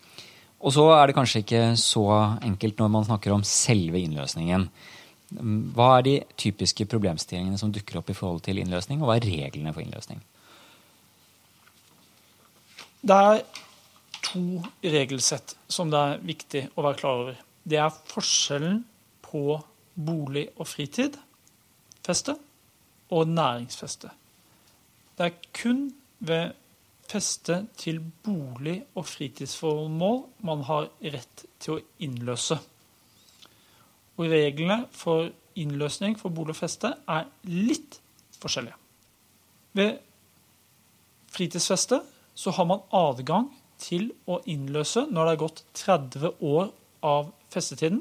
Og 0.60 0.74
så 0.76 0.84
er 0.92 1.08
det 1.08 1.16
kanskje 1.16 1.42
ikke 1.44 1.62
så 1.80 2.04
enkelt 2.44 2.80
når 2.80 2.90
man 2.92 3.06
snakker 3.08 3.32
om 3.32 3.44
selve 3.46 4.00
innløsningen. 4.02 4.66
Hva 5.76 5.88
er 5.96 6.04
de 6.04 6.14
typiske 6.40 6.84
problemstillingene 6.90 7.58
som 7.60 7.72
dukker 7.72 8.00
opp 8.00 8.10
i 8.10 8.16
forhold 8.18 8.42
til 8.44 8.60
innløsning, 8.60 9.00
og 9.00 9.08
hva 9.08 9.16
er 9.16 9.28
reglene 9.30 9.72
for 9.72 9.84
innløsning? 9.84 10.20
Det 13.00 13.16
er 13.16 13.42
to 14.26 14.60
regelsett 14.84 15.54
som 15.70 15.90
det 15.92 16.00
er 16.00 16.24
viktig 16.28 16.64
å 16.74 16.84
være 16.84 17.00
klar 17.00 17.22
over. 17.22 17.40
Det 17.64 17.78
er 17.80 18.00
forskjellen 18.10 18.82
på 19.24 19.60
bolig 19.94 20.48
og 20.58 20.68
fritid, 20.68 21.16
feste, 22.04 22.36
og 23.10 23.30
næringsfeste. 23.30 24.10
Det 25.20 25.26
er 25.26 25.48
kun 25.52 25.80
ved 26.24 26.54
feste 27.04 27.66
til 27.76 27.98
bolig- 28.24 28.86
og 28.96 29.04
fritidsformål 29.04 30.22
man 30.48 30.62
har 30.64 30.86
rett 31.02 31.42
til 31.60 31.74
å 31.74 31.82
innløse. 32.00 32.56
Og 34.16 34.30
reglene 34.32 34.86
for 34.96 35.28
innløsning 35.60 36.16
for 36.16 36.32
bolig 36.32 36.54
og 36.54 36.60
feste 36.62 36.94
er 37.04 37.28
litt 37.44 37.98
forskjellige. 38.40 38.78
Ved 39.76 39.98
fritidsfeste 41.36 42.00
så 42.34 42.56
har 42.56 42.70
man 42.72 42.88
adgang 42.88 43.50
til 43.76 44.14
å 44.24 44.40
innløse 44.48 45.04
når 45.10 45.28
det 45.28 45.36
er 45.36 45.42
gått 45.44 45.62
30 45.82 46.32
år 46.40 46.72
av 47.04 47.28
festetiden, 47.52 48.00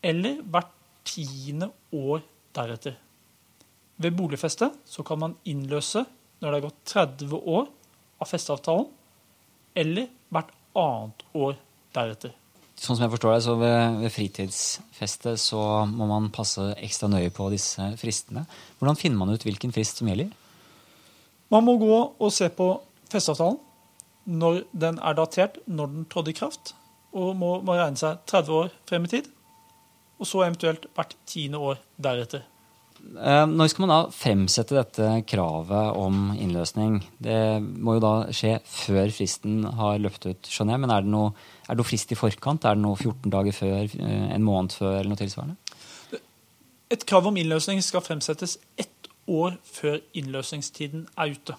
eller 0.00 0.40
hvert 0.40 0.72
tiende 1.04 1.68
år 1.92 2.24
deretter. 2.56 2.96
Ved 4.00 4.16
boligfeste 4.16 4.70
så 4.88 5.04
kan 5.04 5.20
man 5.20 5.36
innløse 5.48 6.06
når 6.40 6.46
det 6.46 6.56
har 6.56 6.66
gått 6.68 6.84
30 6.88 7.34
år 7.36 7.66
av 8.20 8.28
festeavtalen, 8.28 8.86
eller 9.76 10.08
hvert 10.32 10.52
annet 10.78 11.24
år 11.36 11.58
deretter. 11.94 12.32
Sånn 12.80 12.96
som 12.96 13.04
jeg 13.04 13.12
forstår 13.12 13.34
det, 13.34 13.40
så 13.44 13.54
ved, 13.60 13.98
ved 14.00 14.12
fritidsfeste 14.14 15.34
så 15.40 15.62
må 15.90 16.06
man 16.08 16.30
passe 16.32 16.70
ekstra 16.80 17.10
nøye 17.12 17.32
på 17.36 17.50
disse 17.52 17.90
fristene. 18.00 18.46
Hvordan 18.80 18.96
finner 18.96 19.20
man 19.20 19.34
ut 19.34 19.44
hvilken 19.44 19.74
frist 19.74 20.00
som 20.00 20.08
gjelder? 20.08 20.30
Man 21.52 21.66
må 21.66 21.76
gå 21.82 21.92
og 21.92 22.32
se 22.32 22.48
på 22.56 22.70
festeavtalen, 23.12 23.58
når 24.30 24.62
den 24.72 25.00
er 25.02 25.16
datert, 25.18 25.58
når 25.66 25.92
den 25.92 26.06
trådte 26.08 26.32
i 26.32 26.38
kraft, 26.40 26.72
og 27.12 27.34
må, 27.36 27.58
må 27.66 27.76
regne 27.76 28.00
seg 28.00 28.22
30 28.30 28.56
år 28.62 28.72
frem 28.88 29.04
i 29.04 29.12
tid. 29.12 29.28
Og 30.20 30.28
så 30.28 30.44
eventuelt 30.46 30.88
hvert 30.96 31.16
tiende 31.28 31.60
år 31.60 31.80
deretter. 32.00 32.46
Eh, 33.10 33.46
når 33.48 33.70
skal 33.72 33.84
man 33.84 33.92
da 33.92 34.00
fremsette 34.14 34.76
dette 34.76 35.08
kravet 35.28 35.96
om 35.98 36.30
innløsning? 36.36 37.00
Det 37.22 37.60
må 37.60 37.96
jo 37.96 38.02
da 38.04 38.12
skje 38.34 38.58
før 38.68 39.10
fristen 39.14 39.64
har 39.78 39.98
løpt 40.02 40.28
ut, 40.28 40.50
skjønner 40.50 40.76
jeg. 40.76 40.82
Men 40.84 40.94
er 40.94 41.06
det 41.06 41.12
noe, 41.12 41.32
er 41.66 41.74
det 41.74 41.80
noe 41.80 41.88
frist 41.88 42.14
i 42.14 42.18
forkant? 42.18 42.66
Er 42.68 42.78
det 42.78 42.84
noe 42.84 42.98
14 42.98 43.32
dager 43.32 43.56
før, 43.56 43.88
eh, 43.88 44.28
en 44.36 44.46
måned 44.46 44.76
før 44.76 45.00
eller 45.00 45.10
noe 45.12 45.20
tilsvarende? 45.20 45.58
Et 46.90 47.06
krav 47.06 47.26
om 47.30 47.36
innløsning 47.38 47.82
skal 47.86 48.02
fremsettes 48.02 48.58
ett 48.78 49.10
år 49.30 49.58
før 49.66 50.00
innløsningstiden 50.18 51.06
er 51.18 51.34
ute. 51.34 51.58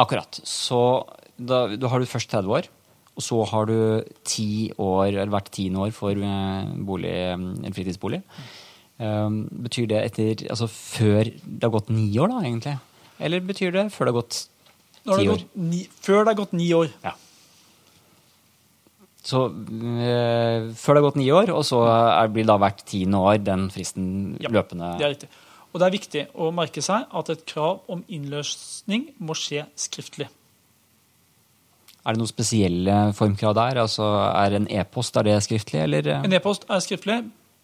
Akkurat. 0.00 0.40
Så 0.44 0.80
da, 1.36 1.66
da 1.76 1.90
har 1.92 2.00
du 2.00 2.08
først 2.08 2.30
30 2.32 2.56
år. 2.60 2.70
Og 3.18 3.24
så 3.24 3.42
har 3.50 3.68
du 3.68 3.76
ti 4.24 4.70
år, 4.80 5.10
eller 5.10 5.32
hvert 5.32 5.50
tiende 5.52 5.82
år 5.84 5.92
for 5.92 6.16
eh, 6.16 6.74
bolig, 6.86 7.12
en 7.34 7.76
fritidsbolig. 7.76 8.22
Um, 8.22 8.59
betyr 9.00 9.88
det 9.90 10.04
etter, 10.10 10.46
altså 10.52 10.68
før 10.70 11.30
det 11.32 11.64
har 11.64 11.72
gått 11.72 11.90
ni 11.92 12.10
år, 12.20 12.32
da, 12.32 12.44
egentlig? 12.44 12.76
Eller 13.20 13.42
betyr 13.44 13.72
det 13.72 13.86
før 13.94 14.08
det 14.08 14.12
har 14.12 14.20
gått 14.20 14.38
ti 15.08 15.28
år? 15.32 15.44
Ni, 15.56 15.82
før 16.04 16.22
det 16.24 16.32
har 16.34 16.38
gått 16.42 16.56
ni 16.56 16.70
år. 16.76 16.92
Ja. 17.04 17.14
Så 19.30 19.44
øh, 19.52 20.70
før 20.80 20.96
det 20.96 21.00
har 21.00 21.06
gått 21.06 21.20
ni 21.20 21.28
år, 21.32 21.52
og 21.52 21.64
så 21.68 21.82
er, 21.88 22.32
blir 22.32 22.46
det 22.46 22.52
da 22.52 22.58
hvert 22.62 22.82
tiende 22.88 23.20
år 23.20 23.40
den 23.44 23.68
fristen 23.72 24.10
Ja, 24.40 24.52
løpende 24.52 24.94
Det 24.98 25.06
er 25.06 25.14
riktig. 25.16 25.30
Og 25.70 25.78
det 25.78 25.86
er 25.86 25.94
viktig 25.94 26.22
å 26.34 26.50
merke 26.54 26.82
seg 26.82 27.04
at 27.14 27.28
et 27.30 27.42
krav 27.46 27.84
om 27.92 28.00
innløsning 28.10 29.10
må 29.22 29.36
skje 29.38 29.68
skriftlig. 29.78 30.26
Er 32.00 32.16
det 32.16 32.22
noen 32.22 32.30
spesielle 32.30 32.96
formkrav 33.14 33.54
der? 33.54 33.82
Altså, 33.84 34.06
Er 34.32 34.56
en 34.56 34.66
e-post 34.72 35.16
er 35.20 35.28
det 35.28 35.36
skriftlig, 35.44 35.82
eller? 35.84 36.08
En 36.24 36.32
e-post 36.32 36.64
er 36.68 36.80
skriftlig. 36.82 37.20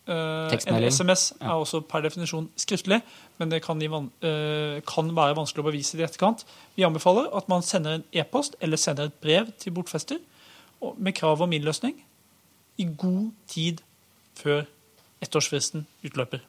Eh, 0.06 0.52
en 0.70 0.84
SMS 0.86 1.32
er 1.40 1.50
også 1.50 1.80
per 1.82 2.04
definisjon 2.04 2.46
skriftlig, 2.56 3.00
men 3.38 3.50
det 3.50 3.62
kan, 3.64 3.80
eh, 3.82 4.80
kan 4.86 5.10
være 5.16 5.34
vanskelig 5.34 5.64
å 5.64 5.70
bevise 5.70 5.96
det 5.96 6.04
i 6.04 6.06
etterkant. 6.06 6.44
Vi 6.76 6.84
anbefaler 6.86 7.34
at 7.34 7.48
man 7.48 7.62
sender 7.62 7.94
en 7.94 8.04
e-post 8.12 8.54
eller 8.60 8.76
sender 8.76 9.06
et 9.06 9.20
brev 9.20 9.50
til 9.58 9.72
bortfester 9.72 10.18
med 10.98 11.14
krav 11.14 11.42
om 11.42 11.50
innløsning 11.50 12.04
i 12.78 12.84
god 12.84 13.32
tid 13.48 13.80
før 14.36 14.66
ettårsfristen 15.24 15.86
utløper. 16.04 16.40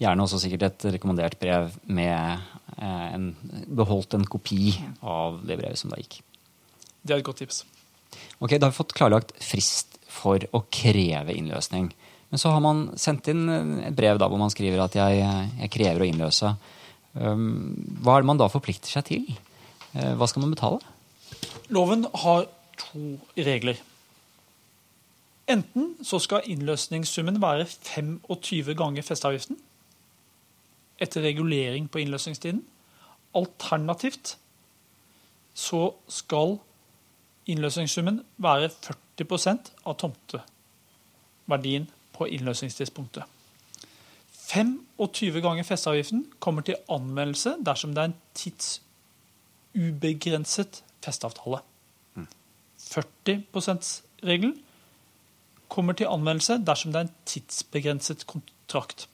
Gjerne 0.00 0.24
også 0.24 0.40
sikkert 0.42 0.62
et 0.62 0.86
rekommendert 0.96 1.36
brev 1.38 1.74
med 1.86 2.40
eh, 2.78 3.14
en, 3.14 3.36
beholdt 3.76 4.14
en 4.14 4.24
kopi 4.24 4.72
av 5.02 5.42
det 5.46 5.58
brevet 5.60 5.78
som 5.78 5.92
da 5.92 6.00
gikk. 6.00 6.22
Det 7.04 7.14
er 7.14 7.20
et 7.20 7.26
godt 7.26 7.42
tips. 7.44 7.64
Ok, 8.40 8.56
Da 8.56 8.66
har 8.66 8.72
vi 8.72 8.80
fått 8.80 8.94
klarlagt 8.96 9.34
frist 9.42 9.98
for 10.08 10.40
å 10.54 10.64
kreve 10.72 11.34
innløsning. 11.34 11.92
Men 12.34 12.40
så 12.42 12.50
har 12.50 12.62
man 12.64 12.88
sendt 12.98 13.28
inn 13.30 13.46
et 13.46 13.94
brev 13.94 14.18
da, 14.18 14.26
hvor 14.26 14.40
man 14.40 14.50
skriver 14.50 14.80
at 14.82 14.96
jeg, 14.98 15.20
jeg 15.54 15.70
krever 15.70 16.02
å 16.02 16.08
innløse. 16.08 16.48
Hva 17.14 18.16
er 18.16 18.24
det 18.24 18.26
man 18.26 18.40
da 18.40 18.48
forplikter 18.50 18.90
seg 18.90 19.06
til? 19.06 19.28
Eh, 19.94 20.16
hva 20.18 20.26
skal 20.26 20.42
man 20.42 20.50
betale? 20.50 20.80
Loven 21.70 22.02
har 22.24 22.48
to 22.80 23.14
regler. 23.38 23.78
Enten 25.46 25.94
så 26.02 26.18
skal 26.18 26.50
innløsningssummen 26.50 27.38
være 27.38 27.70
25 27.70 28.74
ganger 28.82 29.06
festeavgiften 29.06 29.62
etter 30.98 31.22
regulering 31.22 31.86
på 31.86 32.02
innløsningstiden. 32.02 32.64
Alternativt 33.38 34.34
så 35.54 35.86
skal 36.10 36.58
innløsningssummen 37.46 38.24
være 38.42 38.74
40% 38.74 39.76
av 39.86 40.02
tomteverdien 40.02 41.94
på 42.14 42.24
innløsningstidspunktet. 42.30 43.24
25 44.44 45.40
ganger 45.42 45.64
festeavgiften 45.66 46.26
kommer 46.40 46.62
til 46.62 46.76
anmeldelse 46.92 47.56
dersom 47.66 47.94
det 47.94 48.02
er 48.02 48.08
en 48.10 48.20
tidsubegrenset 49.74 50.82
festeavtale. 51.04 51.58
40 52.84 53.44
%-regelen 53.56 54.62
kommer 55.68 55.92
til 55.92 56.06
anmeldelse 56.10 56.60
dersom 56.66 56.92
det 56.92 57.00
er 57.00 57.06
en 57.08 57.14
tidsbegrenset 57.26 58.26
kontrakt. 58.30 59.08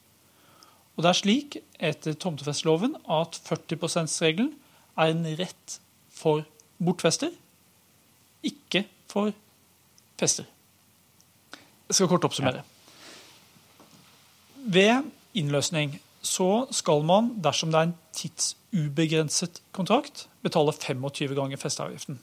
Og 0.97 1.02
det 1.04 1.09
er 1.09 1.21
slik 1.21 1.57
etter 1.80 2.12
tomtefestloven 2.12 2.97
at 3.09 3.40
40 3.47 3.78
%-regelen 3.80 4.50
er 4.99 5.14
en 5.14 5.25
rett 5.38 5.80
for 6.11 6.45
bortfester, 6.76 7.30
ikke 8.42 8.85
for 9.09 9.33
fester. 10.21 10.45
Jeg 11.88 11.95
skal 11.95 12.09
kort 12.09 12.25
oppsummere. 12.28 12.62
Ved 14.71 15.03
innløsning 15.35 15.97
så 16.23 16.67
skal 16.71 17.03
man, 17.03 17.33
dersom 17.43 17.73
det 17.73 17.79
er 17.79 17.89
en 17.89 17.97
tidsubegrenset 18.15 19.62
kontrakt, 19.75 20.29
betale 20.45 20.73
25 20.73 21.35
ganger 21.35 21.59
festeavgiften. 21.59 22.21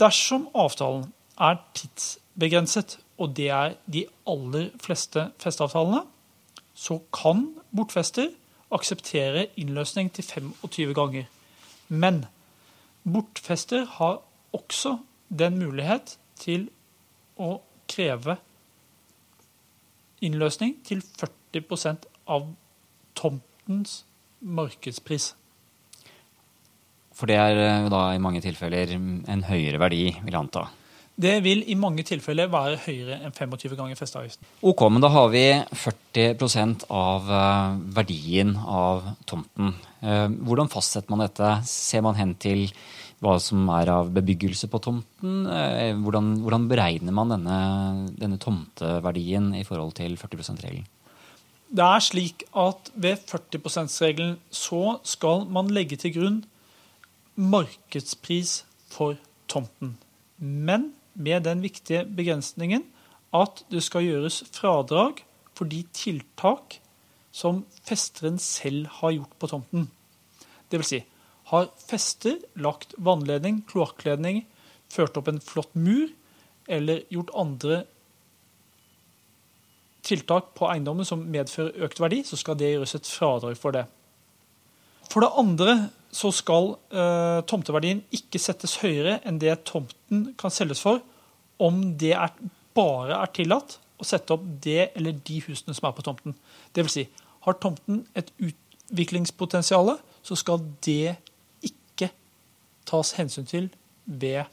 Dersom 0.00 0.48
avtalen 0.54 1.12
er 1.38 1.60
tidsbegrenset, 1.78 2.98
og 3.18 3.36
det 3.36 3.48
er 3.54 3.76
de 3.86 4.06
aller 4.26 4.72
fleste 4.82 5.28
festeavtalene, 5.38 6.02
så 6.74 6.98
kan 7.14 7.46
bortfester 7.70 8.32
akseptere 8.74 9.46
innløsning 9.60 10.10
til 10.12 10.24
25 10.24 10.94
ganger. 10.94 11.28
Men 11.88 12.24
bortfester 13.04 13.86
har 14.00 14.18
også 14.52 14.96
den 15.28 15.60
mulighet 15.62 16.16
til 16.40 16.66
å 17.38 17.60
kreve 17.90 18.38
innløsning 20.26 20.78
til 20.86 21.02
40% 21.04 22.08
av 22.34 22.48
tomtens 23.18 24.02
markedspris. 24.44 25.32
For 27.14 27.30
det 27.30 27.36
er 27.38 27.60
eh, 27.62 27.90
da 27.92 28.08
i 28.14 28.22
mange 28.22 28.42
tilfeller 28.44 28.96
en 28.96 29.44
høyere 29.46 29.80
verdi, 29.82 30.08
vil 30.24 30.34
jeg 30.34 30.40
anta. 30.40 30.66
Det 31.14 31.36
vil 31.44 31.60
i 31.70 31.76
mange 31.78 32.02
tilfeller 32.02 32.48
være 32.50 32.80
høyere 32.88 33.20
enn 33.22 33.34
25 33.34 33.76
ganger 33.78 33.98
festeavgiften. 33.98 34.48
Ok, 34.66 34.80
men 34.90 35.04
da 35.04 35.12
har 35.14 35.28
vi 35.30 35.44
40% 35.78 36.88
av 36.90 37.30
eh, 37.30 37.76
verdien 37.94 38.56
av 38.58 39.12
tomten. 39.30 39.76
Eh, 40.02 40.26
Hvordan 40.26 40.72
fastsetter 40.72 41.14
man 41.14 41.22
dette? 41.22 41.52
Ser 41.70 42.02
man 42.02 42.18
hen 42.18 42.34
til 42.42 42.66
hva 43.24 43.38
som 43.42 43.68
er 43.72 43.90
av 43.92 44.10
bebyggelse 44.14 44.68
på 44.70 44.80
tomten? 44.84 45.46
Eh, 45.48 45.94
Hvordan, 45.96 46.34
hvordan 46.44 46.68
beregner 46.70 47.14
man 47.16 47.32
denne, 47.32 47.58
denne 48.20 48.38
tomteverdien 48.40 49.52
i 49.56 49.64
forhold 49.64 49.96
til 49.98 50.18
40 50.20 50.44
%-regelen? 50.44 50.90
Det 51.74 51.84
er 51.84 52.02
slik 52.04 52.44
at 52.54 52.90
ved 52.94 53.24
40 53.26 53.62
%-regelen 53.64 54.36
så 54.52 54.98
skal 55.02 55.46
man 55.50 55.72
legge 55.72 55.96
til 55.98 56.12
grunn 56.14 56.42
markedspris 57.34 58.62
for 58.92 59.16
tomten. 59.50 59.96
Men 60.38 60.92
med 61.14 61.44
den 61.48 61.62
viktige 61.62 62.04
begrensningen 62.04 62.84
at 63.34 63.64
det 63.70 63.82
skal 63.82 64.06
gjøres 64.06 64.44
fradrag 64.54 65.24
for 65.54 65.66
de 65.70 65.82
tiltak 65.94 66.78
som 67.34 67.64
festeren 67.82 68.38
selv 68.38 68.86
har 69.00 69.16
gjort 69.16 69.34
på 69.38 69.50
tomten. 69.50 69.88
Det 70.70 70.78
vil 70.78 70.86
si, 70.86 71.00
har 71.50 71.70
fester 71.78 72.38
lagt 72.56 72.94
vannledning, 72.96 73.62
kloakkledning, 73.68 74.44
ført 74.92 75.16
opp 75.20 75.28
en 75.28 75.42
flott 75.42 75.74
mur 75.76 76.08
eller 76.70 77.02
gjort 77.12 77.32
andre 77.36 77.82
tiltak 80.04 80.52
på 80.56 80.68
eiendommen 80.68 81.06
som 81.08 81.24
medfører 81.32 81.84
økt 81.86 82.00
verdi, 82.00 82.22
så 82.24 82.36
skal 82.40 82.58
det 82.60 82.74
gjøres 82.74 82.96
et 82.98 83.08
fradrag 83.08 83.56
for 83.60 83.76
det. 83.76 83.84
For 85.10 85.24
det 85.24 85.32
andre 85.40 85.76
så 86.14 86.30
skal 86.32 86.74
eh, 86.94 87.40
tomteverdien 87.48 88.04
ikke 88.14 88.40
settes 88.40 88.78
høyere 88.82 89.18
enn 89.26 89.40
det 89.42 89.56
tomten 89.68 90.30
kan 90.40 90.52
selges 90.52 90.82
for, 90.84 91.02
om 91.62 91.80
det 92.00 92.14
er, 92.16 92.32
bare 92.76 93.18
er 93.20 93.32
tillatt 93.34 93.78
å 94.00 94.06
sette 94.06 94.34
opp 94.34 94.44
det 94.64 94.90
eller 94.94 95.16
de 95.26 95.40
husene 95.46 95.76
som 95.76 95.88
er 95.88 95.96
på 95.96 96.04
tomten. 96.06 96.36
Vil 96.76 96.90
si, 96.92 97.06
har 97.46 97.58
tomten 97.62 98.04
et 98.18 98.32
utviklingspotensial, 98.38 99.96
så 100.24 100.38
skal 100.38 100.62
det 100.84 101.14
ikke 101.14 101.23
tas 102.88 103.14
hensyn 103.18 103.48
til 103.48 103.70
ved 104.04 104.44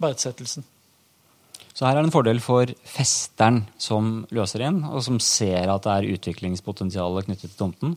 verdsettelsen. 0.00 0.66
Så 1.74 1.86
her 1.86 1.94
er 1.94 2.02
det 2.02 2.10
en 2.10 2.14
fordel 2.14 2.40
for 2.42 2.70
festeren 2.88 3.62
som 3.80 4.24
løser 4.34 4.66
inn, 4.66 4.82
og 4.84 5.04
som 5.06 5.20
ser 5.22 5.70
at 5.70 5.86
det 5.86 5.94
er 5.94 6.10
utviklingspotensial 6.16 7.22
knyttet 7.24 7.52
til 7.52 7.58
tomten. 7.60 7.94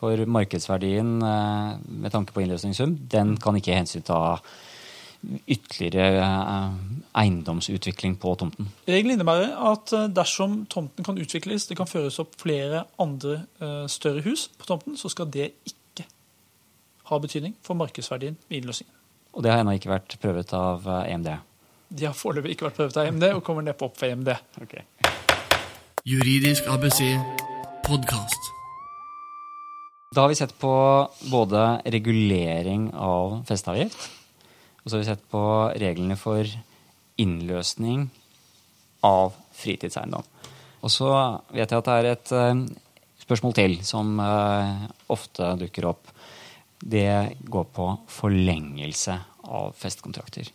For 0.00 0.24
markedsverdien 0.24 1.20
eh, 1.20 1.72
med 2.02 2.14
tanke 2.14 2.32
på 2.32 2.42
innløsningssum, 2.42 2.96
den 3.12 3.36
kan 3.36 3.58
ikke 3.58 3.76
hensynta 3.76 4.38
ytterligere 5.20 6.24
eh, 6.24 6.78
eiendomsutvikling 7.20 8.16
på 8.22 8.32
tomten. 8.40 8.70
Regelen 8.88 9.18
innebærer 9.18 9.52
at 9.74 9.92
eh, 9.96 10.08
dersom 10.16 10.62
tomten 10.72 11.04
kan 11.04 11.20
utvikles, 11.20 11.68
det 11.68 11.76
kan 11.78 11.90
føres 11.90 12.16
opp 12.22 12.38
flere 12.40 12.86
andre 12.98 13.42
større 13.92 14.24
hus 14.24 14.48
på 14.56 14.72
tomten, 14.72 14.96
så 14.96 15.12
skal 15.12 15.28
det 15.28 15.52
ikke 15.68 15.79
ha 17.10 17.18
betydning 17.22 17.56
for 17.66 17.78
markedsverdien 17.78 18.38
ved 18.48 18.62
innløsningen. 18.62 18.96
Og 19.34 19.44
det 19.44 19.52
har 19.52 19.62
ennå 19.62 19.76
ikke 19.78 19.92
vært 19.92 20.16
prøvet 20.22 20.54
av 20.56 20.86
eh, 20.86 21.12
EMD. 21.14 21.30
De 21.90 22.06
har 22.06 22.14
foreløpig 22.14 22.54
ikke 22.54 22.68
vært 22.68 22.78
prøvet 22.78 22.98
av 22.98 23.10
EMD 23.10 23.26
og 23.34 23.44
kommer 23.46 23.66
neppe 23.66 23.86
opp 23.86 23.98
for 23.98 24.10
EMD. 24.10 24.32
Juridisk 26.06 26.70
ABC 26.70 27.02
podkast. 27.86 28.50
Da 30.14 30.24
har 30.24 30.30
vi 30.32 30.38
sett 30.38 30.56
på 30.58 30.72
både 31.30 31.64
regulering 31.94 32.88
av 32.98 33.44
festeavgift, 33.46 34.08
og 34.82 34.86
så 34.86 34.96
har 34.96 35.02
vi 35.04 35.08
sett 35.10 35.22
på 35.30 35.42
reglene 35.78 36.16
for 36.18 36.46
innløsning 37.20 38.08
av 39.06 39.36
fritidseiendom. 39.54 40.26
Og 40.80 40.90
så 40.90 41.10
vet 41.52 41.70
jeg 41.70 41.78
at 41.78 41.90
det 41.90 41.96
er 41.98 42.08
et 42.10 42.32
eh, 42.34 42.64
spørsmål 43.22 43.54
til 43.56 43.76
som 43.86 44.18
eh, 44.24 44.88
ofte 45.14 45.52
dukker 45.60 45.90
opp. 45.92 46.09
Det 46.80 47.36
går 47.44 47.66
på 47.76 47.86
forlengelse 48.08 49.18
av 49.44 49.74
festekontrakter. 49.76 50.48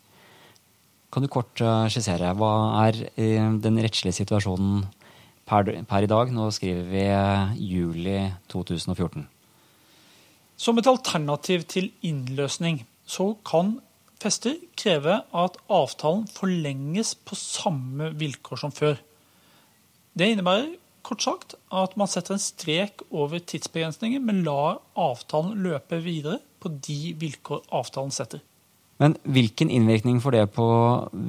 Kan 1.14 1.24
du 1.24 1.30
kort 1.32 1.62
eh, 1.64 1.86
skissere 1.94 2.34
hva 2.36 2.52
er 2.88 2.98
eh, 3.16 3.46
den 3.64 3.80
rettslige 3.80 4.18
situasjonen 4.18 4.82
per, 5.48 5.70
per 5.88 6.04
i 6.04 6.10
dag? 6.12 6.34
Nå 6.34 6.50
skriver 6.52 6.90
vi 6.90 7.04
eh, 7.08 7.54
juli 7.62 8.18
2014. 8.52 9.28
Som 10.60 10.80
et 10.80 10.90
alternativ 10.90 11.68
til 11.72 11.92
innløsning 12.04 12.82
så 13.06 13.34
kan 13.48 13.78
fester 14.20 14.58
kreve 14.80 15.20
at 15.36 15.58
avtalen 15.70 16.26
forlenges 16.32 17.14
på 17.16 17.38
samme 17.38 18.10
vilkår 18.18 18.64
som 18.64 18.74
før. 18.74 18.98
Det 20.16 20.32
innebærer 20.32 20.74
kort 21.06 21.24
sagt 21.26 21.56
at 21.74 21.96
man 22.00 22.10
setter 22.12 22.36
en 22.36 22.41
strek 22.41 23.06
over 23.12 23.39
tidsbegrensninger, 23.39 24.24
men 24.24 24.44
lar 24.48 24.82
avtalen 24.98 25.62
løpe 25.65 26.02
videre 26.04 26.41
på 26.63 26.74
de 26.82 27.13
vilkår 27.22 27.63
avtalen 27.76 28.13
setter. 28.13 28.44
Men 29.02 29.18
hvilken 29.28 29.70
innvirkning 29.76 30.22
får 30.24 30.38
det 30.38 30.44
på 30.56 30.65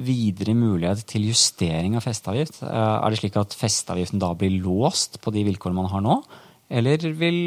videre 0.07 0.53
mulighet 0.55 1.03
til 1.09 1.27
justering 1.27 1.97
av 1.99 2.05
festeavgift? 2.05 2.61
Eh, 2.63 2.71
er 2.71 3.11
det 3.11 3.19
slik 3.19 3.35
at 3.39 3.55
festeavgiften 3.59 4.23
da 4.23 4.31
blir 4.39 4.55
låst 4.63 5.19
på 5.23 5.33
de 5.35 5.43
vilkårene 5.49 5.81
man 5.81 5.91
har 5.91 6.05
nå? 6.05 6.21
Eller 6.67 6.99
vil 7.15 7.37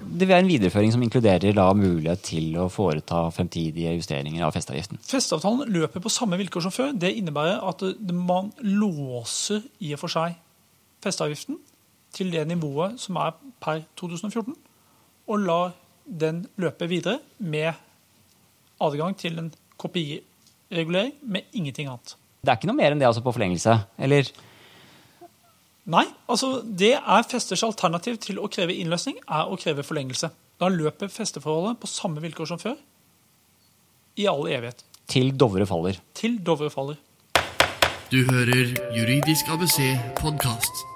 det 0.00 0.26
være 0.26 0.42
en 0.42 0.50
videreføring 0.50 0.94
som 0.94 1.02
inkluderer 1.06 1.54
da 1.54 1.68
mulighet 1.78 2.24
til 2.26 2.56
å 2.58 2.68
foreta 2.70 3.28
fremtidige 3.34 3.94
justeringer 3.98 4.46
av 4.46 4.54
festeavgiften? 4.54 5.02
Festeavtalen 5.06 5.70
løper 5.70 6.02
på 6.02 6.10
samme 6.10 6.38
vilkår 6.40 6.66
som 6.66 6.74
før. 6.74 6.94
Det 6.94 7.12
innebærer 7.18 7.62
at 7.66 7.84
man 8.14 8.50
låser 8.62 9.62
i 9.82 9.92
og 9.94 10.02
for 10.02 10.14
seg 10.14 10.38
festeavgiften 11.02 11.58
til 12.12 12.32
det 12.32 12.44
nivået 12.48 13.00
som 13.00 13.16
er 13.16 13.36
per 13.62 13.82
2014, 13.96 14.56
og 15.26 15.38
lar 15.38 15.72
den 16.06 16.46
løpe 16.60 16.88
videre 16.88 17.18
med 17.38 17.72
adgang 18.82 19.16
til 19.16 19.38
en 19.38 19.52
kopiregulering 19.78 21.14
med 21.22 21.40
ingenting 21.52 21.88
annet. 21.88 22.16
Det 22.42 22.50
er 22.50 22.58
ikke 22.58 22.70
noe 22.70 22.78
mer 22.78 22.94
enn 22.94 23.00
det 23.02 23.06
altså 23.06 23.22
på 23.22 23.34
forlengelse? 23.34 23.76
Eller? 24.02 24.28
Nei, 25.92 26.04
altså 26.30 26.60
det 26.62 26.94
er 26.98 27.26
festers 27.26 27.62
alternativ 27.66 28.18
til 28.22 28.38
å 28.42 28.50
kreve 28.50 28.74
innløsning, 28.74 29.18
er 29.26 29.50
å 29.50 29.58
kreve 29.58 29.86
forlengelse. 29.86 30.30
Da 30.58 30.70
løper 30.70 31.10
festeforholdet 31.10 31.80
på 31.82 31.90
samme 31.90 32.22
vilkår 32.22 32.52
som 32.52 32.60
før, 32.62 32.76
i 34.18 34.28
all 34.30 34.44
evighet. 34.50 34.84
Til 35.10 35.32
Dovre 35.38 35.66
faller. 35.66 35.98
Til 36.14 36.38
Dovre 36.44 36.70
faller. 36.70 37.00
Du 38.12 38.22
hører 38.28 38.74
Juridisk 38.92 39.48
ABC 39.48 39.78
podkast. 40.20 40.91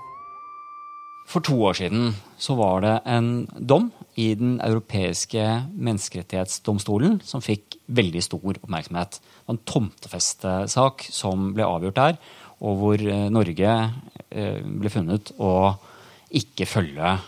For 1.37 1.45
to 1.45 1.57
år 1.69 1.75
siden 1.77 2.15
så 2.41 2.55
var 2.57 2.81
det 2.81 2.95
en 3.13 3.27
dom 3.61 3.91
i 4.17 4.31
Den 4.41 4.55
europeiske 4.65 5.43
menneskerettighetsdomstolen 5.69 7.19
som 7.29 7.43
fikk 7.45 7.77
veldig 7.93 8.23
stor 8.25 8.55
oppmerksomhet. 8.55 9.19
Det 9.21 9.45
var 9.45 9.57
en 9.59 9.67
tomtefestesak 9.69 11.05
som 11.13 11.51
ble 11.53 11.67
avgjort 11.69 11.99
der, 12.01 12.17
og 12.65 12.81
hvor 12.81 13.05
eh, 13.05 13.27
Norge 13.29 13.75
eh, 14.33 14.65
ble 14.65 14.95
funnet 14.95 15.35
å 15.37 15.77
ikke 16.33 16.65
følge 16.65 17.19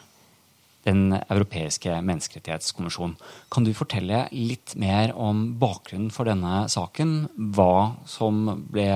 Den 0.88 1.12
europeiske 1.12 2.00
menneskerettighetskonvensjonen. 2.00 3.20
Kan 3.52 3.68
du 3.68 3.74
fortelle 3.76 4.24
litt 4.32 4.72
mer 4.80 5.12
om 5.12 5.50
bakgrunnen 5.60 6.08
for 6.08 6.24
denne 6.24 6.64
saken? 6.72 7.26
Hva 7.52 8.00
som 8.08 8.64
ble 8.72 8.88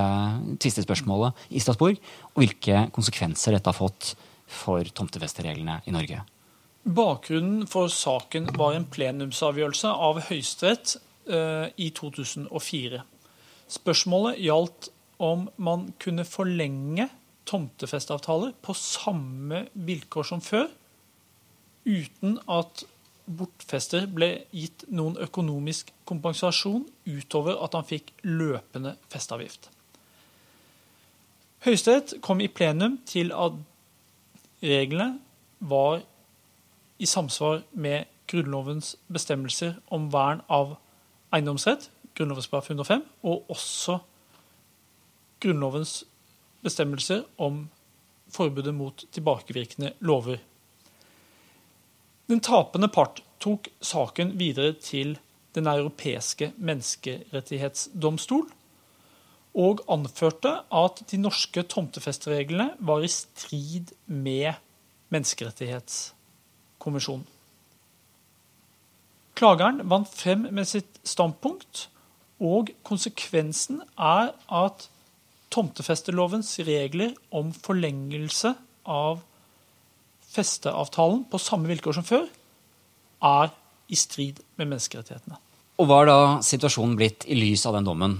tvistespørsmålet 0.57 1.51
i 1.53 1.61
Strasbourg, 1.61 2.01
og 2.33 2.47
hvilke 2.47 2.87
konsekvenser 2.97 3.61
dette 3.61 3.69
har 3.69 3.77
fått 3.77 4.15
for 4.53 4.87
tomtefestereglene 4.95 5.81
i 5.89 5.95
Norge? 5.95 6.23
Bakgrunnen 6.83 7.67
for 7.71 7.91
saken 7.93 8.49
var 8.59 8.75
en 8.75 8.89
plenumsavgjørelse 8.91 9.91
av 10.07 10.21
Høyesterett 10.29 10.97
eh, 11.31 11.69
i 11.79 11.93
2004. 11.95 13.03
Spørsmålet 13.73 14.41
gjaldt 14.43 14.91
om 15.23 15.47
man 15.63 15.93
kunne 16.03 16.27
forlenge 16.27 17.07
tomtefesteavtaler 17.47 18.57
på 18.63 18.75
samme 18.77 19.67
vilkår 19.75 20.27
som 20.27 20.43
før, 20.43 20.69
uten 21.87 22.39
at 22.51 22.85
bortfester 23.27 24.09
ble 24.11 24.33
gitt 24.55 24.85
noen 24.91 25.17
økonomisk 25.23 25.93
kompensasjon 26.09 26.85
utover 27.07 27.59
at 27.63 27.79
han 27.79 27.87
fikk 27.87 28.13
løpende 28.27 28.97
festeavgift. 29.13 29.71
Høyesterett 31.63 32.17
kom 32.27 32.43
i 32.43 32.51
plenum 32.51 32.99
til 33.07 33.31
at 33.31 33.55
reglene 34.63 35.19
var 35.59 36.03
i 36.99 37.07
samsvar 37.07 37.63
med 37.73 38.05
Grunnlovens 38.31 38.95
bestemmelser 39.13 39.75
om 39.93 40.09
vern 40.13 40.41
av 40.49 40.77
eiendomsrett, 41.35 41.91
Grunnlovens§ 42.15 42.49
105, 42.71 43.03
og 43.23 43.51
også 43.51 43.99
Grunnlovens 45.43 46.05
bestemmelser 46.63 47.25
om 47.43 47.67
forbudet 48.33 48.75
mot 48.75 49.05
tilbakevirkende 49.13 49.93
lover. 50.01 50.39
Den 52.31 52.41
tapende 52.41 52.89
part 52.89 53.23
tok 53.43 53.69
saken 53.83 54.39
videre 54.39 54.73
til 54.73 55.19
Den 55.53 55.67
europeiske 55.69 56.47
menneskerettighetsdomstol 56.57 58.47
og 59.53 59.85
anførte 59.93 60.65
at 60.73 61.03
de 61.11 61.19
norske 61.21 61.61
tomtefestereglene 61.69 62.71
var 62.81 63.05
i 63.05 63.09
strid 63.13 63.93
med 64.07 64.55
menneskerettighetskonvensjonen. 65.13 67.27
Klageren 69.37 69.91
vant 69.91 70.09
frem 70.13 70.47
med 70.55 70.65
sitt 70.69 71.01
standpunkt, 71.09 71.89
og 72.43 72.71
konsekvensen 72.87 73.83
er 73.97 74.33
at 74.53 74.89
tomtefestelovens 75.53 76.59
regler 76.67 77.15
om 77.35 77.53
forlengelse 77.53 78.55
av 78.89 79.21
festeavtalen 80.33 81.25
på 81.31 81.39
samme 81.43 81.69
vilkår 81.71 81.93
som 81.99 82.07
før, 82.09 82.27
er 83.23 83.53
i 83.93 83.99
strid 83.99 84.41
med 84.57 84.73
menneskerettighetene. 84.73 85.37
Og 85.81 85.89
Hva 85.89 85.97
er 86.03 86.09
da 86.09 86.21
situasjonen 86.45 86.97
blitt 86.99 87.27
i 87.29 87.37
lys 87.37 87.67
av 87.69 87.77
den 87.77 87.89
dommen? 87.89 88.13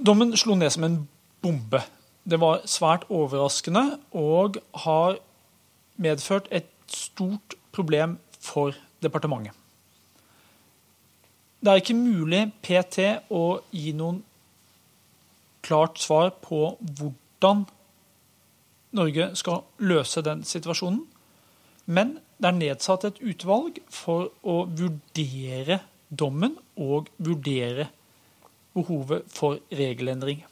Dommen 0.00 0.32
slo 0.36 0.54
ned 0.56 0.72
som 0.72 0.84
en 0.86 1.08
bombe. 1.44 1.82
Det 2.24 2.38
var 2.40 2.62
svært 2.64 3.02
overraskende 3.12 3.98
og 4.16 4.56
har 4.84 5.18
medført 6.00 6.48
et 6.50 6.70
stort 6.88 7.56
problem 7.72 8.16
for 8.40 8.72
departementet. 9.04 9.52
Det 11.60 11.68
er 11.68 11.82
ikke 11.82 11.98
mulig 11.98 12.46
PT 12.64 13.04
å 13.28 13.60
gi 13.76 13.92
noen 13.92 14.22
klart 15.60 16.00
svar 16.00 16.32
på 16.40 16.62
hvordan 16.80 17.66
Norge 18.96 19.28
skal 19.36 19.66
løse 19.84 20.24
den 20.24 20.40
situasjonen. 20.48 21.04
Men 21.84 22.16
det 22.40 22.48
er 22.48 22.56
nedsatt 22.56 23.04
et 23.04 23.20
utvalg 23.20 23.82
for 23.92 24.32
å 24.40 24.62
vurdere 24.64 25.82
dommen 26.08 26.56
og 26.80 27.12
vurdere 27.20 27.90
behovet 28.76 29.26
for 29.32 29.58
regelendring. 29.72 30.44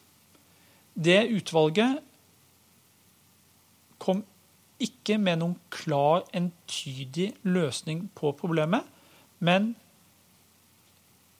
Det 0.95 1.21
utvalget 1.31 2.01
kom 4.03 4.25
ikke 4.83 5.19
med 5.19 5.41
noen 5.41 5.57
klar, 5.75 6.25
entydig 6.35 7.33
løsning 7.43 8.07
på 8.19 8.33
problemet, 8.39 8.87
men 9.43 9.73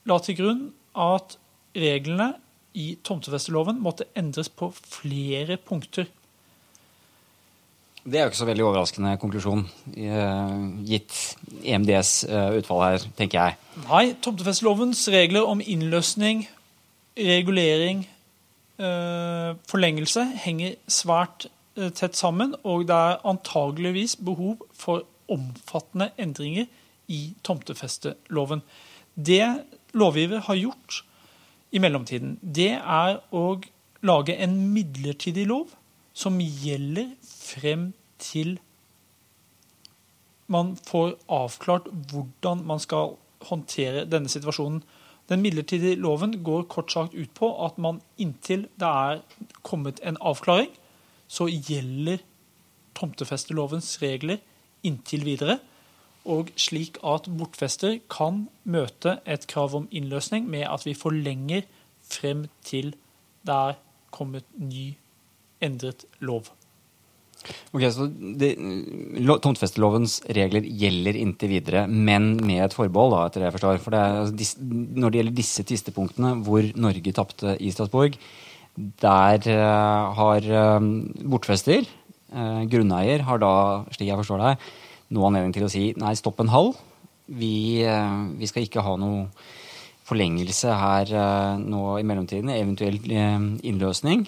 la 0.09 0.19
til 0.23 0.39
grunn 0.39 0.63
at 0.99 1.39
reglene 1.79 2.33
i 2.79 2.93
tomtefesteloven 3.05 3.81
måtte 3.83 4.09
endres 4.19 4.51
på 4.51 4.71
flere 4.75 5.59
punkter. 5.59 6.09
Det 8.09 8.17
er 8.17 8.25
jo 8.25 8.31
ikke 8.31 8.41
så 8.41 8.47
veldig 8.49 8.65
overraskende 8.65 9.17
konklusjon, 9.21 9.65
eh, 9.93 10.53
gitt 10.89 11.17
EMDs 11.61 12.13
eh, 12.25 12.55
utfall 12.57 12.85
her, 12.85 13.09
tenker 13.19 13.43
jeg. 13.43 13.59
Nei, 13.85 14.05
tomtefestelovens 14.25 15.03
regler 15.13 15.45
om 15.45 15.61
innløsning, 15.61 16.47
regulering, 17.19 18.05
eh, 18.79 19.55
forlengelse 19.69 20.25
henger 20.45 20.77
svært 20.89 21.49
tett 21.95 22.17
sammen, 22.19 22.55
og 22.67 22.89
det 22.89 22.95
er 22.95 23.21
antageligvis 23.29 24.17
behov 24.17 24.65
for 24.75 25.05
omfattende 25.31 26.11
endringer 26.19 26.67
i 27.09 27.35
tomtefesteloven. 27.47 28.63
Det 29.15 29.45
lovgiver 29.95 30.41
har 30.41 30.59
gjort 30.59 31.03
i 31.73 31.79
mellomtiden, 31.79 32.39
det 32.43 32.73
er 32.79 33.21
å 33.35 33.61
lage 34.03 34.37
en 34.39 34.57
midlertidig 34.73 35.47
lov 35.47 35.75
som 36.15 36.39
gjelder 36.41 37.13
frem 37.23 37.93
til 38.19 38.57
man 40.49 40.73
får 40.89 41.19
avklart 41.29 41.91
hvordan 42.11 42.65
man 42.67 42.81
skal 42.81 43.19
håndtere 43.51 44.07
denne 44.09 44.31
situasjonen. 44.33 44.81
Den 45.29 45.43
midlertidige 45.45 45.99
loven 46.01 46.39
går 46.45 46.63
kort 46.73 46.93
sagt 46.93 47.15
ut 47.15 47.33
på 47.37 47.51
at 47.65 47.79
man 47.79 48.01
inntil 48.17 48.67
det 48.81 48.89
er 48.89 49.21
kommet 49.63 50.01
en 50.01 50.17
avklaring, 50.21 50.71
så 51.29 51.49
gjelder 51.49 52.23
tomtefestelovens 52.97 53.99
regler 54.03 54.41
inntil 54.83 55.27
videre. 55.29 55.59
Og 56.29 56.51
slik 56.61 56.99
at 57.07 57.29
bortfester 57.29 57.99
kan 58.13 58.47
møte 58.65 59.19
et 59.29 59.47
krav 59.49 59.77
om 59.77 59.89
innløsning 59.93 60.49
med 60.49 60.67
at 60.69 60.85
vi 60.89 60.97
forlenger 60.97 61.69
frem 62.09 62.47
til 62.65 62.95
det 63.47 63.55
er 63.55 63.79
kommet 64.13 64.45
ny, 64.57 64.95
endret 65.61 66.05
lov. 66.21 66.49
Ok, 67.77 67.85
så 67.93 68.09
Tomtefestelovens 69.45 70.19
regler 70.37 70.67
gjelder 70.67 71.19
inntil 71.21 71.53
videre, 71.53 71.87
men 71.87 72.35
med 72.41 72.65
et 72.65 72.77
forbehold, 72.77 73.15
da, 73.15 73.25
etter 73.29 73.43
det 73.45 73.49
jeg 73.51 73.57
forstår. 73.59 73.81
For 73.85 73.95
det 73.95 74.01
er, 74.03 74.19
altså, 74.23 74.37
dis, 74.41 74.55
når 74.59 75.13
det 75.13 75.21
gjelder 75.21 75.39
disse 75.39 75.65
tvistepunktene 75.69 76.35
hvor 76.47 76.69
Norge 76.81 77.15
tapte 77.17 77.57
i 77.61 77.73
Strasbourg, 77.75 78.19
der 79.03 79.49
uh, 79.51 80.15
har 80.15 80.49
uh, 80.49 80.89
bortfester, 81.29 81.87
uh, 82.33 82.63
grunneier, 82.71 83.25
har 83.27 83.41
da, 83.43 83.55
slik 83.95 84.11
jeg 84.11 84.21
forstår 84.21 84.45
deg, 84.45 84.69
nå 85.15 85.25
anledning 85.27 85.55
til 85.57 85.67
å 85.67 85.73
si 85.73 85.89
nei, 85.99 86.15
stopp 86.19 86.43
en 86.45 86.53
halv. 86.53 86.77
Vi, 87.29 87.85
vi 88.41 88.49
skal 88.49 88.65
ikke 88.65 88.81
ha 88.85 88.95
noe 88.97 89.27
forlengelse 90.09 90.73
her 90.73 91.11
nå 91.61 91.83
i 92.01 92.05
mellomtiden, 92.09 92.49
eventuell 92.55 92.97
innløsning. 93.05 94.23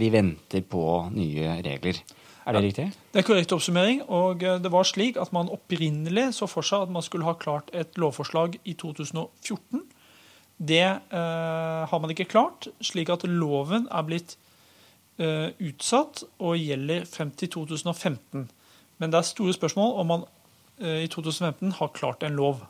Vi 0.00 0.08
venter 0.14 0.64
på 0.64 0.84
nye 1.12 1.58
regler. 1.64 2.00
Er 2.48 2.56
det 2.56 2.64
riktig? 2.64 2.88
Det 3.12 3.20
er 3.20 3.26
korrekt 3.28 3.52
oppsummering. 3.52 4.02
og 4.08 4.42
eh, 4.42 4.58
det 4.62 4.72
var 4.72 4.88
slik 4.88 5.18
at 5.20 5.32
Man 5.36 5.50
opprinnelig 5.52 6.34
så 6.40 6.48
for 6.48 6.64
seg 6.64 6.86
at 6.86 6.90
man 6.90 7.04
skulle 7.04 7.28
ha 7.28 7.36
klart 7.36 7.70
et 7.72 7.98
lovforslag 8.00 8.56
i 8.64 8.72
2014. 8.72 9.84
Det 10.58 10.82
eh, 10.82 11.82
har 11.90 11.98
man 12.00 12.10
ikke 12.10 12.24
klart, 12.24 12.68
slik 12.80 13.12
at 13.12 13.26
loven 13.28 13.86
er 13.92 14.06
blitt 14.06 14.36
eh, 15.18 15.52
utsatt 15.60 16.24
og 16.38 16.56
gjelder 16.58 17.04
frem 17.06 17.30
til 17.30 17.52
2015. 17.54 18.48
Men 18.98 19.12
det 19.12 19.20
er 19.20 19.28
store 19.28 19.54
spørsmål 19.54 19.94
om 20.00 20.10
man 20.10 20.24
eh, 20.80 21.04
i 21.04 21.06
2015 21.06 21.76
har 21.78 21.94
klart 21.94 22.26
en 22.26 22.38
lov. 22.38 22.64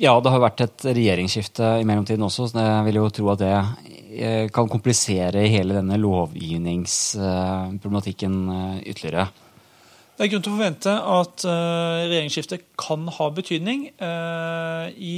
Ja, 0.00 0.14
det 0.22 0.30
har 0.30 0.40
vært 0.44 0.60
et 0.62 0.84
regjeringsskifte 0.86 1.80
i 1.80 1.86
mellomtiden 1.88 2.22
også, 2.22 2.46
så 2.52 2.60
jeg 2.62 2.84
vil 2.86 2.96
jo 3.00 3.10
tro 3.14 3.24
at 3.32 3.40
det 3.42 3.56
eh, 3.58 4.46
kan 4.54 4.70
komplisere 4.70 5.50
hele 5.50 5.74
denne 5.80 5.96
lovgivningsproblematikken 5.98 8.34
eh, 8.54 8.78
ytterligere. 8.92 9.26
Det 10.14 10.22
er 10.26 10.30
grunn 10.30 10.44
til 10.44 10.52
å 10.52 10.58
forvente 10.60 10.92
at 11.16 11.36
eh, 11.48 12.06
regjeringsskiftet 12.06 12.60
kan 12.78 13.00
ha 13.16 13.26
betydning. 13.34 13.80
I 13.90 15.16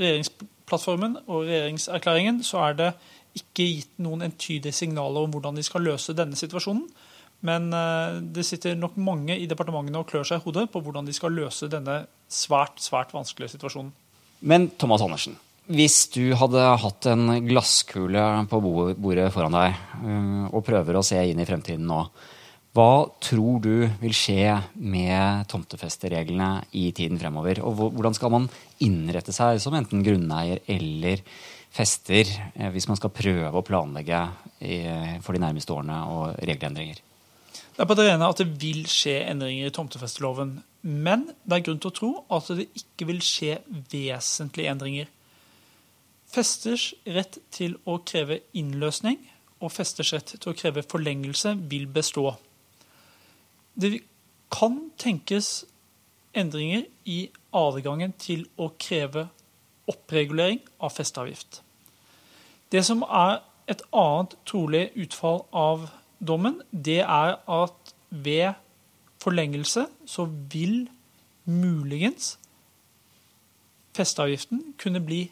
regjeringsplattformen 0.00 1.12
og 1.24 1.38
regjeringserklæringen 1.48 2.36
så 2.44 2.56
er 2.68 2.72
det 2.82 2.90
ikke 3.38 3.64
gitt 3.64 4.00
noen 4.02 4.22
entydige 4.26 4.74
signaler 4.74 5.24
om 5.24 5.32
hvordan 5.32 5.56
de 5.56 5.64
skal 5.64 5.84
løse 5.86 6.16
denne 6.18 6.36
situasjonen. 6.36 6.84
Men 7.46 7.70
eh, 7.72 8.18
det 8.20 8.44
sitter 8.44 8.76
nok 8.76 8.98
mange 9.00 9.36
i 9.38 9.48
departementene 9.48 10.02
og 10.02 10.08
klør 10.10 10.26
seg 10.28 10.40
i 10.40 10.44
hodet 10.44 10.66
på 10.72 10.82
hvordan 10.84 11.06
de 11.08 11.14
skal 11.16 11.32
løse 11.32 11.70
denne 11.72 12.02
svært, 12.28 12.80
svært 12.84 13.14
vanskelige 13.16 13.54
situasjonen. 13.54 13.94
Men 14.40 14.68
Thomas 14.80 15.04
Andersen, 15.04 15.38
hvis 15.70 16.02
du 16.12 16.32
hadde 16.36 16.64
hatt 16.82 17.06
en 17.10 17.30
glasskule 17.46 18.24
på 18.50 18.60
bordet 18.60 19.30
foran 19.32 19.56
deg 19.56 19.72
eh, 19.72 20.44
og 20.50 20.66
prøver 20.66 21.00
å 21.00 21.06
se 21.06 21.20
inn 21.30 21.40
i 21.40 21.48
fremtiden 21.48 21.88
nå, 21.88 22.04
hva 22.76 23.08
tror 23.18 23.58
du 23.64 23.74
vil 23.98 24.12
skje 24.14 24.52
med 24.78 25.48
tomtefestereglene 25.50 26.68
i 26.78 26.90
tiden 26.94 27.18
fremover? 27.18 27.64
Og 27.66 27.88
hvordan 27.96 28.14
skal 28.14 28.30
man 28.36 28.50
innrette 28.84 29.34
seg 29.34 29.58
som 29.62 29.74
enten 29.74 30.04
grunneier 30.06 30.62
eller 30.70 31.24
fester 31.74 32.28
eh, 32.28 32.68
hvis 32.70 32.86
man 32.90 33.00
skal 33.00 33.16
prøve 33.16 33.56
å 33.56 33.64
planlegge 33.66 34.26
for 35.24 35.32
de 35.32 35.40
nærmeste 35.40 35.72
årene 35.72 36.02
og 36.12 36.42
regelendringer? 36.44 37.00
Det 37.80 37.86
er 37.86 37.88
på 37.88 37.94
det 37.96 38.10
rene 38.10 38.26
at 38.28 38.36
det 38.36 38.60
vil 38.60 38.82
skje 38.92 39.14
endringer 39.24 39.70
i 39.70 39.72
tomtefesteloven. 39.72 40.50
Men 40.84 41.22
det 41.48 41.54
er 41.56 41.62
grunn 41.64 41.78
til 41.80 41.88
å 41.88 41.94
tro 41.96 42.08
at 42.36 42.50
det 42.52 42.66
ikke 42.76 43.06
vil 43.08 43.22
skje 43.24 43.54
vesentlige 43.88 44.68
endringer. 44.68 45.06
Festers 46.28 46.90
rett 47.08 47.38
til 47.56 47.78
å 47.88 47.94
kreve 48.04 48.42
innløsning 48.52 49.16
og 49.64 49.72
festers 49.72 50.10
rett 50.12 50.34
til 50.34 50.52
å 50.52 50.58
kreve 50.58 50.84
forlengelse 50.84 51.54
vil 51.70 51.86
bestå. 51.88 52.34
Det 53.72 54.02
kan 54.52 54.76
tenkes 55.00 55.62
endringer 56.36 56.84
i 57.08 57.30
adgangen 57.56 58.12
til 58.20 58.44
å 58.60 58.74
kreve 58.76 59.30
oppregulering 59.88 60.60
av 60.84 60.92
festeavgift. 60.98 61.62
Det 62.68 62.84
som 62.84 63.00
er 63.08 63.40
et 63.72 63.80
annet 63.88 64.36
trolig 64.44 64.90
utfall 65.00 65.46
av 65.56 65.88
dommen, 66.20 66.60
det 66.70 67.00
er 67.00 67.36
at 67.40 67.94
ved 68.10 68.52
forlengelse 69.20 69.86
så 70.06 70.24
vil 70.24 70.88
muligens 71.44 72.38
festeavgiften 73.96 74.74
kunne 74.80 75.02
bli 75.04 75.24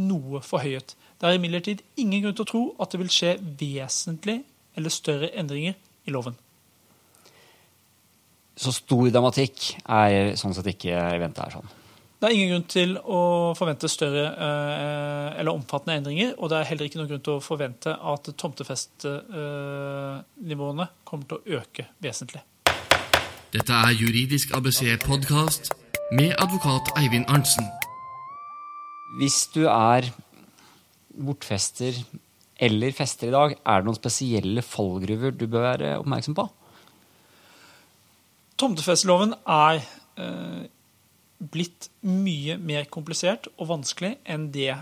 noe 0.00 0.40
forhøyet. 0.42 0.94
Det 1.20 1.28
er 1.28 1.38
imidlertid 1.38 1.82
ingen 2.00 2.24
grunn 2.24 2.36
til 2.36 2.46
å 2.46 2.50
tro 2.50 2.64
at 2.82 2.92
det 2.92 3.00
vil 3.02 3.12
skje 3.12 3.36
vesentlig 3.60 4.40
eller 4.74 4.92
større 4.92 5.30
endringer 5.38 5.76
i 6.04 6.14
loven. 6.14 6.36
Så 8.56 8.74
stor 8.74 9.08
dramatikk 9.10 9.72
er 9.82 10.34
sånn 10.38 10.54
sett 10.54 10.68
ikke 10.70 10.94
i 10.94 11.22
vente 11.22 11.42
her. 11.42 11.56
sånn. 11.58 11.72
Det 12.24 12.30
er 12.30 12.38
ingen 12.38 12.54
grunn 12.54 12.70
til 12.72 12.94
å 12.96 13.52
forvente 13.52 13.84
større 13.92 14.32
eh, 14.32 15.36
eller 15.42 15.52
omfattende 15.52 16.00
endringer, 16.00 16.32
og 16.38 16.48
det 16.48 16.56
er 16.56 16.64
heller 16.70 16.86
ikke 16.88 16.96
noen 16.96 17.10
grunn 17.10 17.26
til 17.26 17.36
å 17.36 17.44
forvente 17.44 17.92
at 17.92 18.24
tomtefestnivåene 18.40 20.86
kommer 21.04 21.28
til 21.28 21.36
å 21.36 21.44
øke 21.58 21.84
vesentlig. 22.00 22.40
Dette 23.52 23.72
er 23.76 23.92
Juridisk 23.92 24.56
ABC 24.56 24.96
podkast 25.04 25.68
med 26.16 26.32
advokat 26.40 26.88
Eivind 26.96 27.28
Arntzen. 27.28 27.68
Hvis 29.20 29.44
du 29.52 29.68
er 29.68 30.08
bortfester 31.12 31.92
eller 32.56 32.88
fester 32.96 33.28
i 33.28 33.36
dag, 33.36 33.52
er 33.52 33.84
det 33.84 33.86
noen 33.90 34.00
spesielle 34.00 34.64
fallgruver 34.64 35.28
du 35.36 35.44
bør 35.44 35.68
være 35.74 36.00
oppmerksom 36.00 36.32
på? 36.40 36.48
Tomtefesteloven 38.64 39.36
er 39.44 39.84
eh, 40.16 40.72
blitt 41.52 41.88
mye 42.06 42.56
mer 42.60 42.86
komplisert 42.92 43.48
og 43.56 43.68
vanskelig 43.72 44.14
enn 44.24 44.50
det 44.54 44.72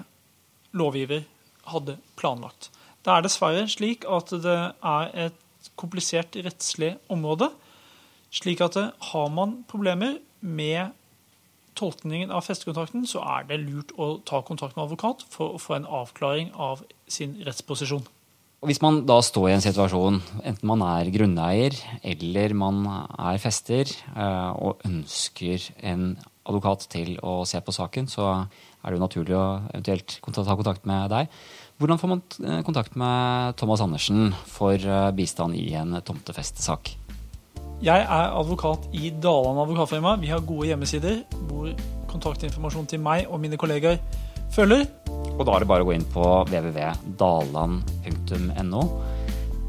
lovgiver 0.76 1.24
hadde 1.72 1.98
planlagt. 2.18 2.70
Det 3.02 3.12
er 3.12 3.24
dessverre 3.24 3.66
slik 3.70 4.06
at 4.06 4.30
det 4.44 4.58
er 4.70 5.12
et 5.26 5.70
komplisert 5.78 6.36
rettslig 6.44 6.94
område. 7.12 7.50
Slik 8.32 8.62
at 8.64 8.78
har 9.12 9.28
man 9.34 9.62
problemer 9.70 10.18
med 10.40 10.94
tolkningen 11.78 12.32
av 12.34 12.44
festekontrakten, 12.46 13.06
så 13.08 13.22
er 13.24 13.46
det 13.48 13.62
lurt 13.62 13.94
å 13.96 14.14
ta 14.28 14.42
kontakt 14.44 14.76
med 14.76 14.86
advokat 14.86 15.24
for 15.32 15.56
å 15.56 15.62
få 15.62 15.78
en 15.78 15.88
avklaring 15.88 16.52
av 16.52 16.84
sin 17.08 17.38
rettsposisjon. 17.46 18.04
Og 18.62 18.70
Hvis 18.70 18.78
man 18.78 19.00
da 19.02 19.16
står 19.18 19.48
i 19.48 19.54
en 19.56 19.62
situasjon, 19.64 20.20
enten 20.46 20.68
man 20.70 20.84
er 20.86 21.08
grunneier 21.10 21.74
eller 22.06 22.52
man 22.54 22.84
er 22.86 23.40
fester, 23.42 23.90
eh, 23.90 24.50
og 24.54 24.84
ønsker 24.86 25.64
en 25.82 26.12
advokat 26.46 26.86
til 26.94 27.16
å 27.26 27.40
se 27.42 27.58
på 27.58 27.74
saken, 27.74 28.06
så 28.06 28.28
er 28.30 28.86
det 28.86 28.94
jo 28.94 29.02
naturlig 29.02 29.34
å 29.34 29.48
eventuelt 29.72 30.14
ta 30.22 30.54
kontakt 30.54 30.86
med 30.86 31.10
deg. 31.10 31.34
Hvordan 31.82 31.98
får 31.98 32.12
man 32.12 32.22
eh, 32.38 32.62
kontakt 32.62 32.94
med 32.94 33.58
Thomas 33.58 33.82
Andersen 33.82 34.30
for 34.46 34.78
eh, 34.78 35.10
bistand 35.10 35.58
i 35.58 35.72
en 35.74 35.98
tomtefestesak? 35.98 36.94
Jeg 37.82 38.06
er 38.06 38.30
advokat 38.30 38.86
i 38.94 39.10
Daland 39.10 39.58
advokatfirma. 39.64 40.20
Vi 40.22 40.30
har 40.30 40.46
gode 40.46 40.70
hjemmesider 40.70 41.24
hvor 41.48 41.74
kontaktinformasjon 42.14 42.86
til 42.94 43.02
meg 43.02 43.26
og 43.26 43.42
mine 43.42 43.58
kollegaer 43.58 43.98
følger. 44.54 44.86
Og 45.42 45.48
da 45.48 45.56
er 45.56 45.64
det 45.64 45.72
bare 45.72 45.82
å 45.82 45.86
gå 45.88 45.94
inn 45.96 46.04
på 46.06 46.22
www.daland.no 46.46 48.82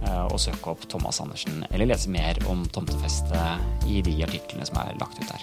eh, 0.06 0.26
og 0.30 0.38
søke 0.38 0.70
opp 0.70 0.86
Thomas 0.86 1.18
Andersen, 1.24 1.66
eller 1.72 1.88
lese 1.90 2.10
mer 2.14 2.38
om 2.46 2.62
tomtefeste 2.70 3.34
i 3.90 4.06
de 4.06 4.14
artiklene 4.22 4.62
som 4.70 4.78
er 4.84 4.94
lagt 5.02 5.18
ut 5.18 5.26
der. 5.32 5.42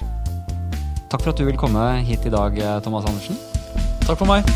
Takk 1.11 1.25
for 1.25 1.33
at 1.33 1.38
du 1.43 1.45
vil 1.49 1.59
komme 1.59 1.83
hit 2.07 2.23
i 2.31 2.33
dag, 2.37 2.55
eh, 2.55 2.79
Thomas 2.87 3.03
Andersen. 3.11 3.35
Takk 4.07 4.23
for 4.23 4.31
meg. 4.31 4.47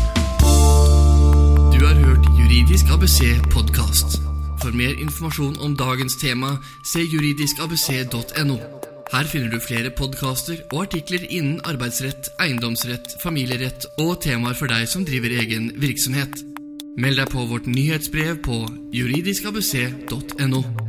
Du 1.75 1.83
har 1.83 1.99
hørt 1.99 2.23
Juridisk 2.39 2.87
ABC 2.95 3.35
podkast. 3.51 4.23
For 4.63 4.71
mer 4.71 4.95
informasjon 4.95 5.59
om 5.59 5.75
dagens 5.75 6.15
tema, 6.23 6.55
se 6.87 7.03
juridiskabc.no. 7.03 8.84
Her 9.13 9.27
finner 9.29 9.51
du 9.53 9.59
flere 9.61 9.91
podkaster 9.93 10.63
og 10.71 10.87
artikler 10.87 11.25
innen 11.29 11.61
arbeidsrett, 11.69 12.31
eiendomsrett, 12.41 13.15
familierett 13.21 13.85
og 14.01 14.17
temaer 14.25 14.57
for 14.57 14.71
deg 14.71 14.89
som 14.89 15.05
driver 15.07 15.35
egen 15.43 15.71
virksomhet. 15.81 16.41
Meld 16.97 17.19
deg 17.19 17.31
på 17.31 17.45
vårt 17.51 17.69
nyhetsbrev 17.69 18.41
på 18.45 18.63
juridiskabc.no. 18.95 20.84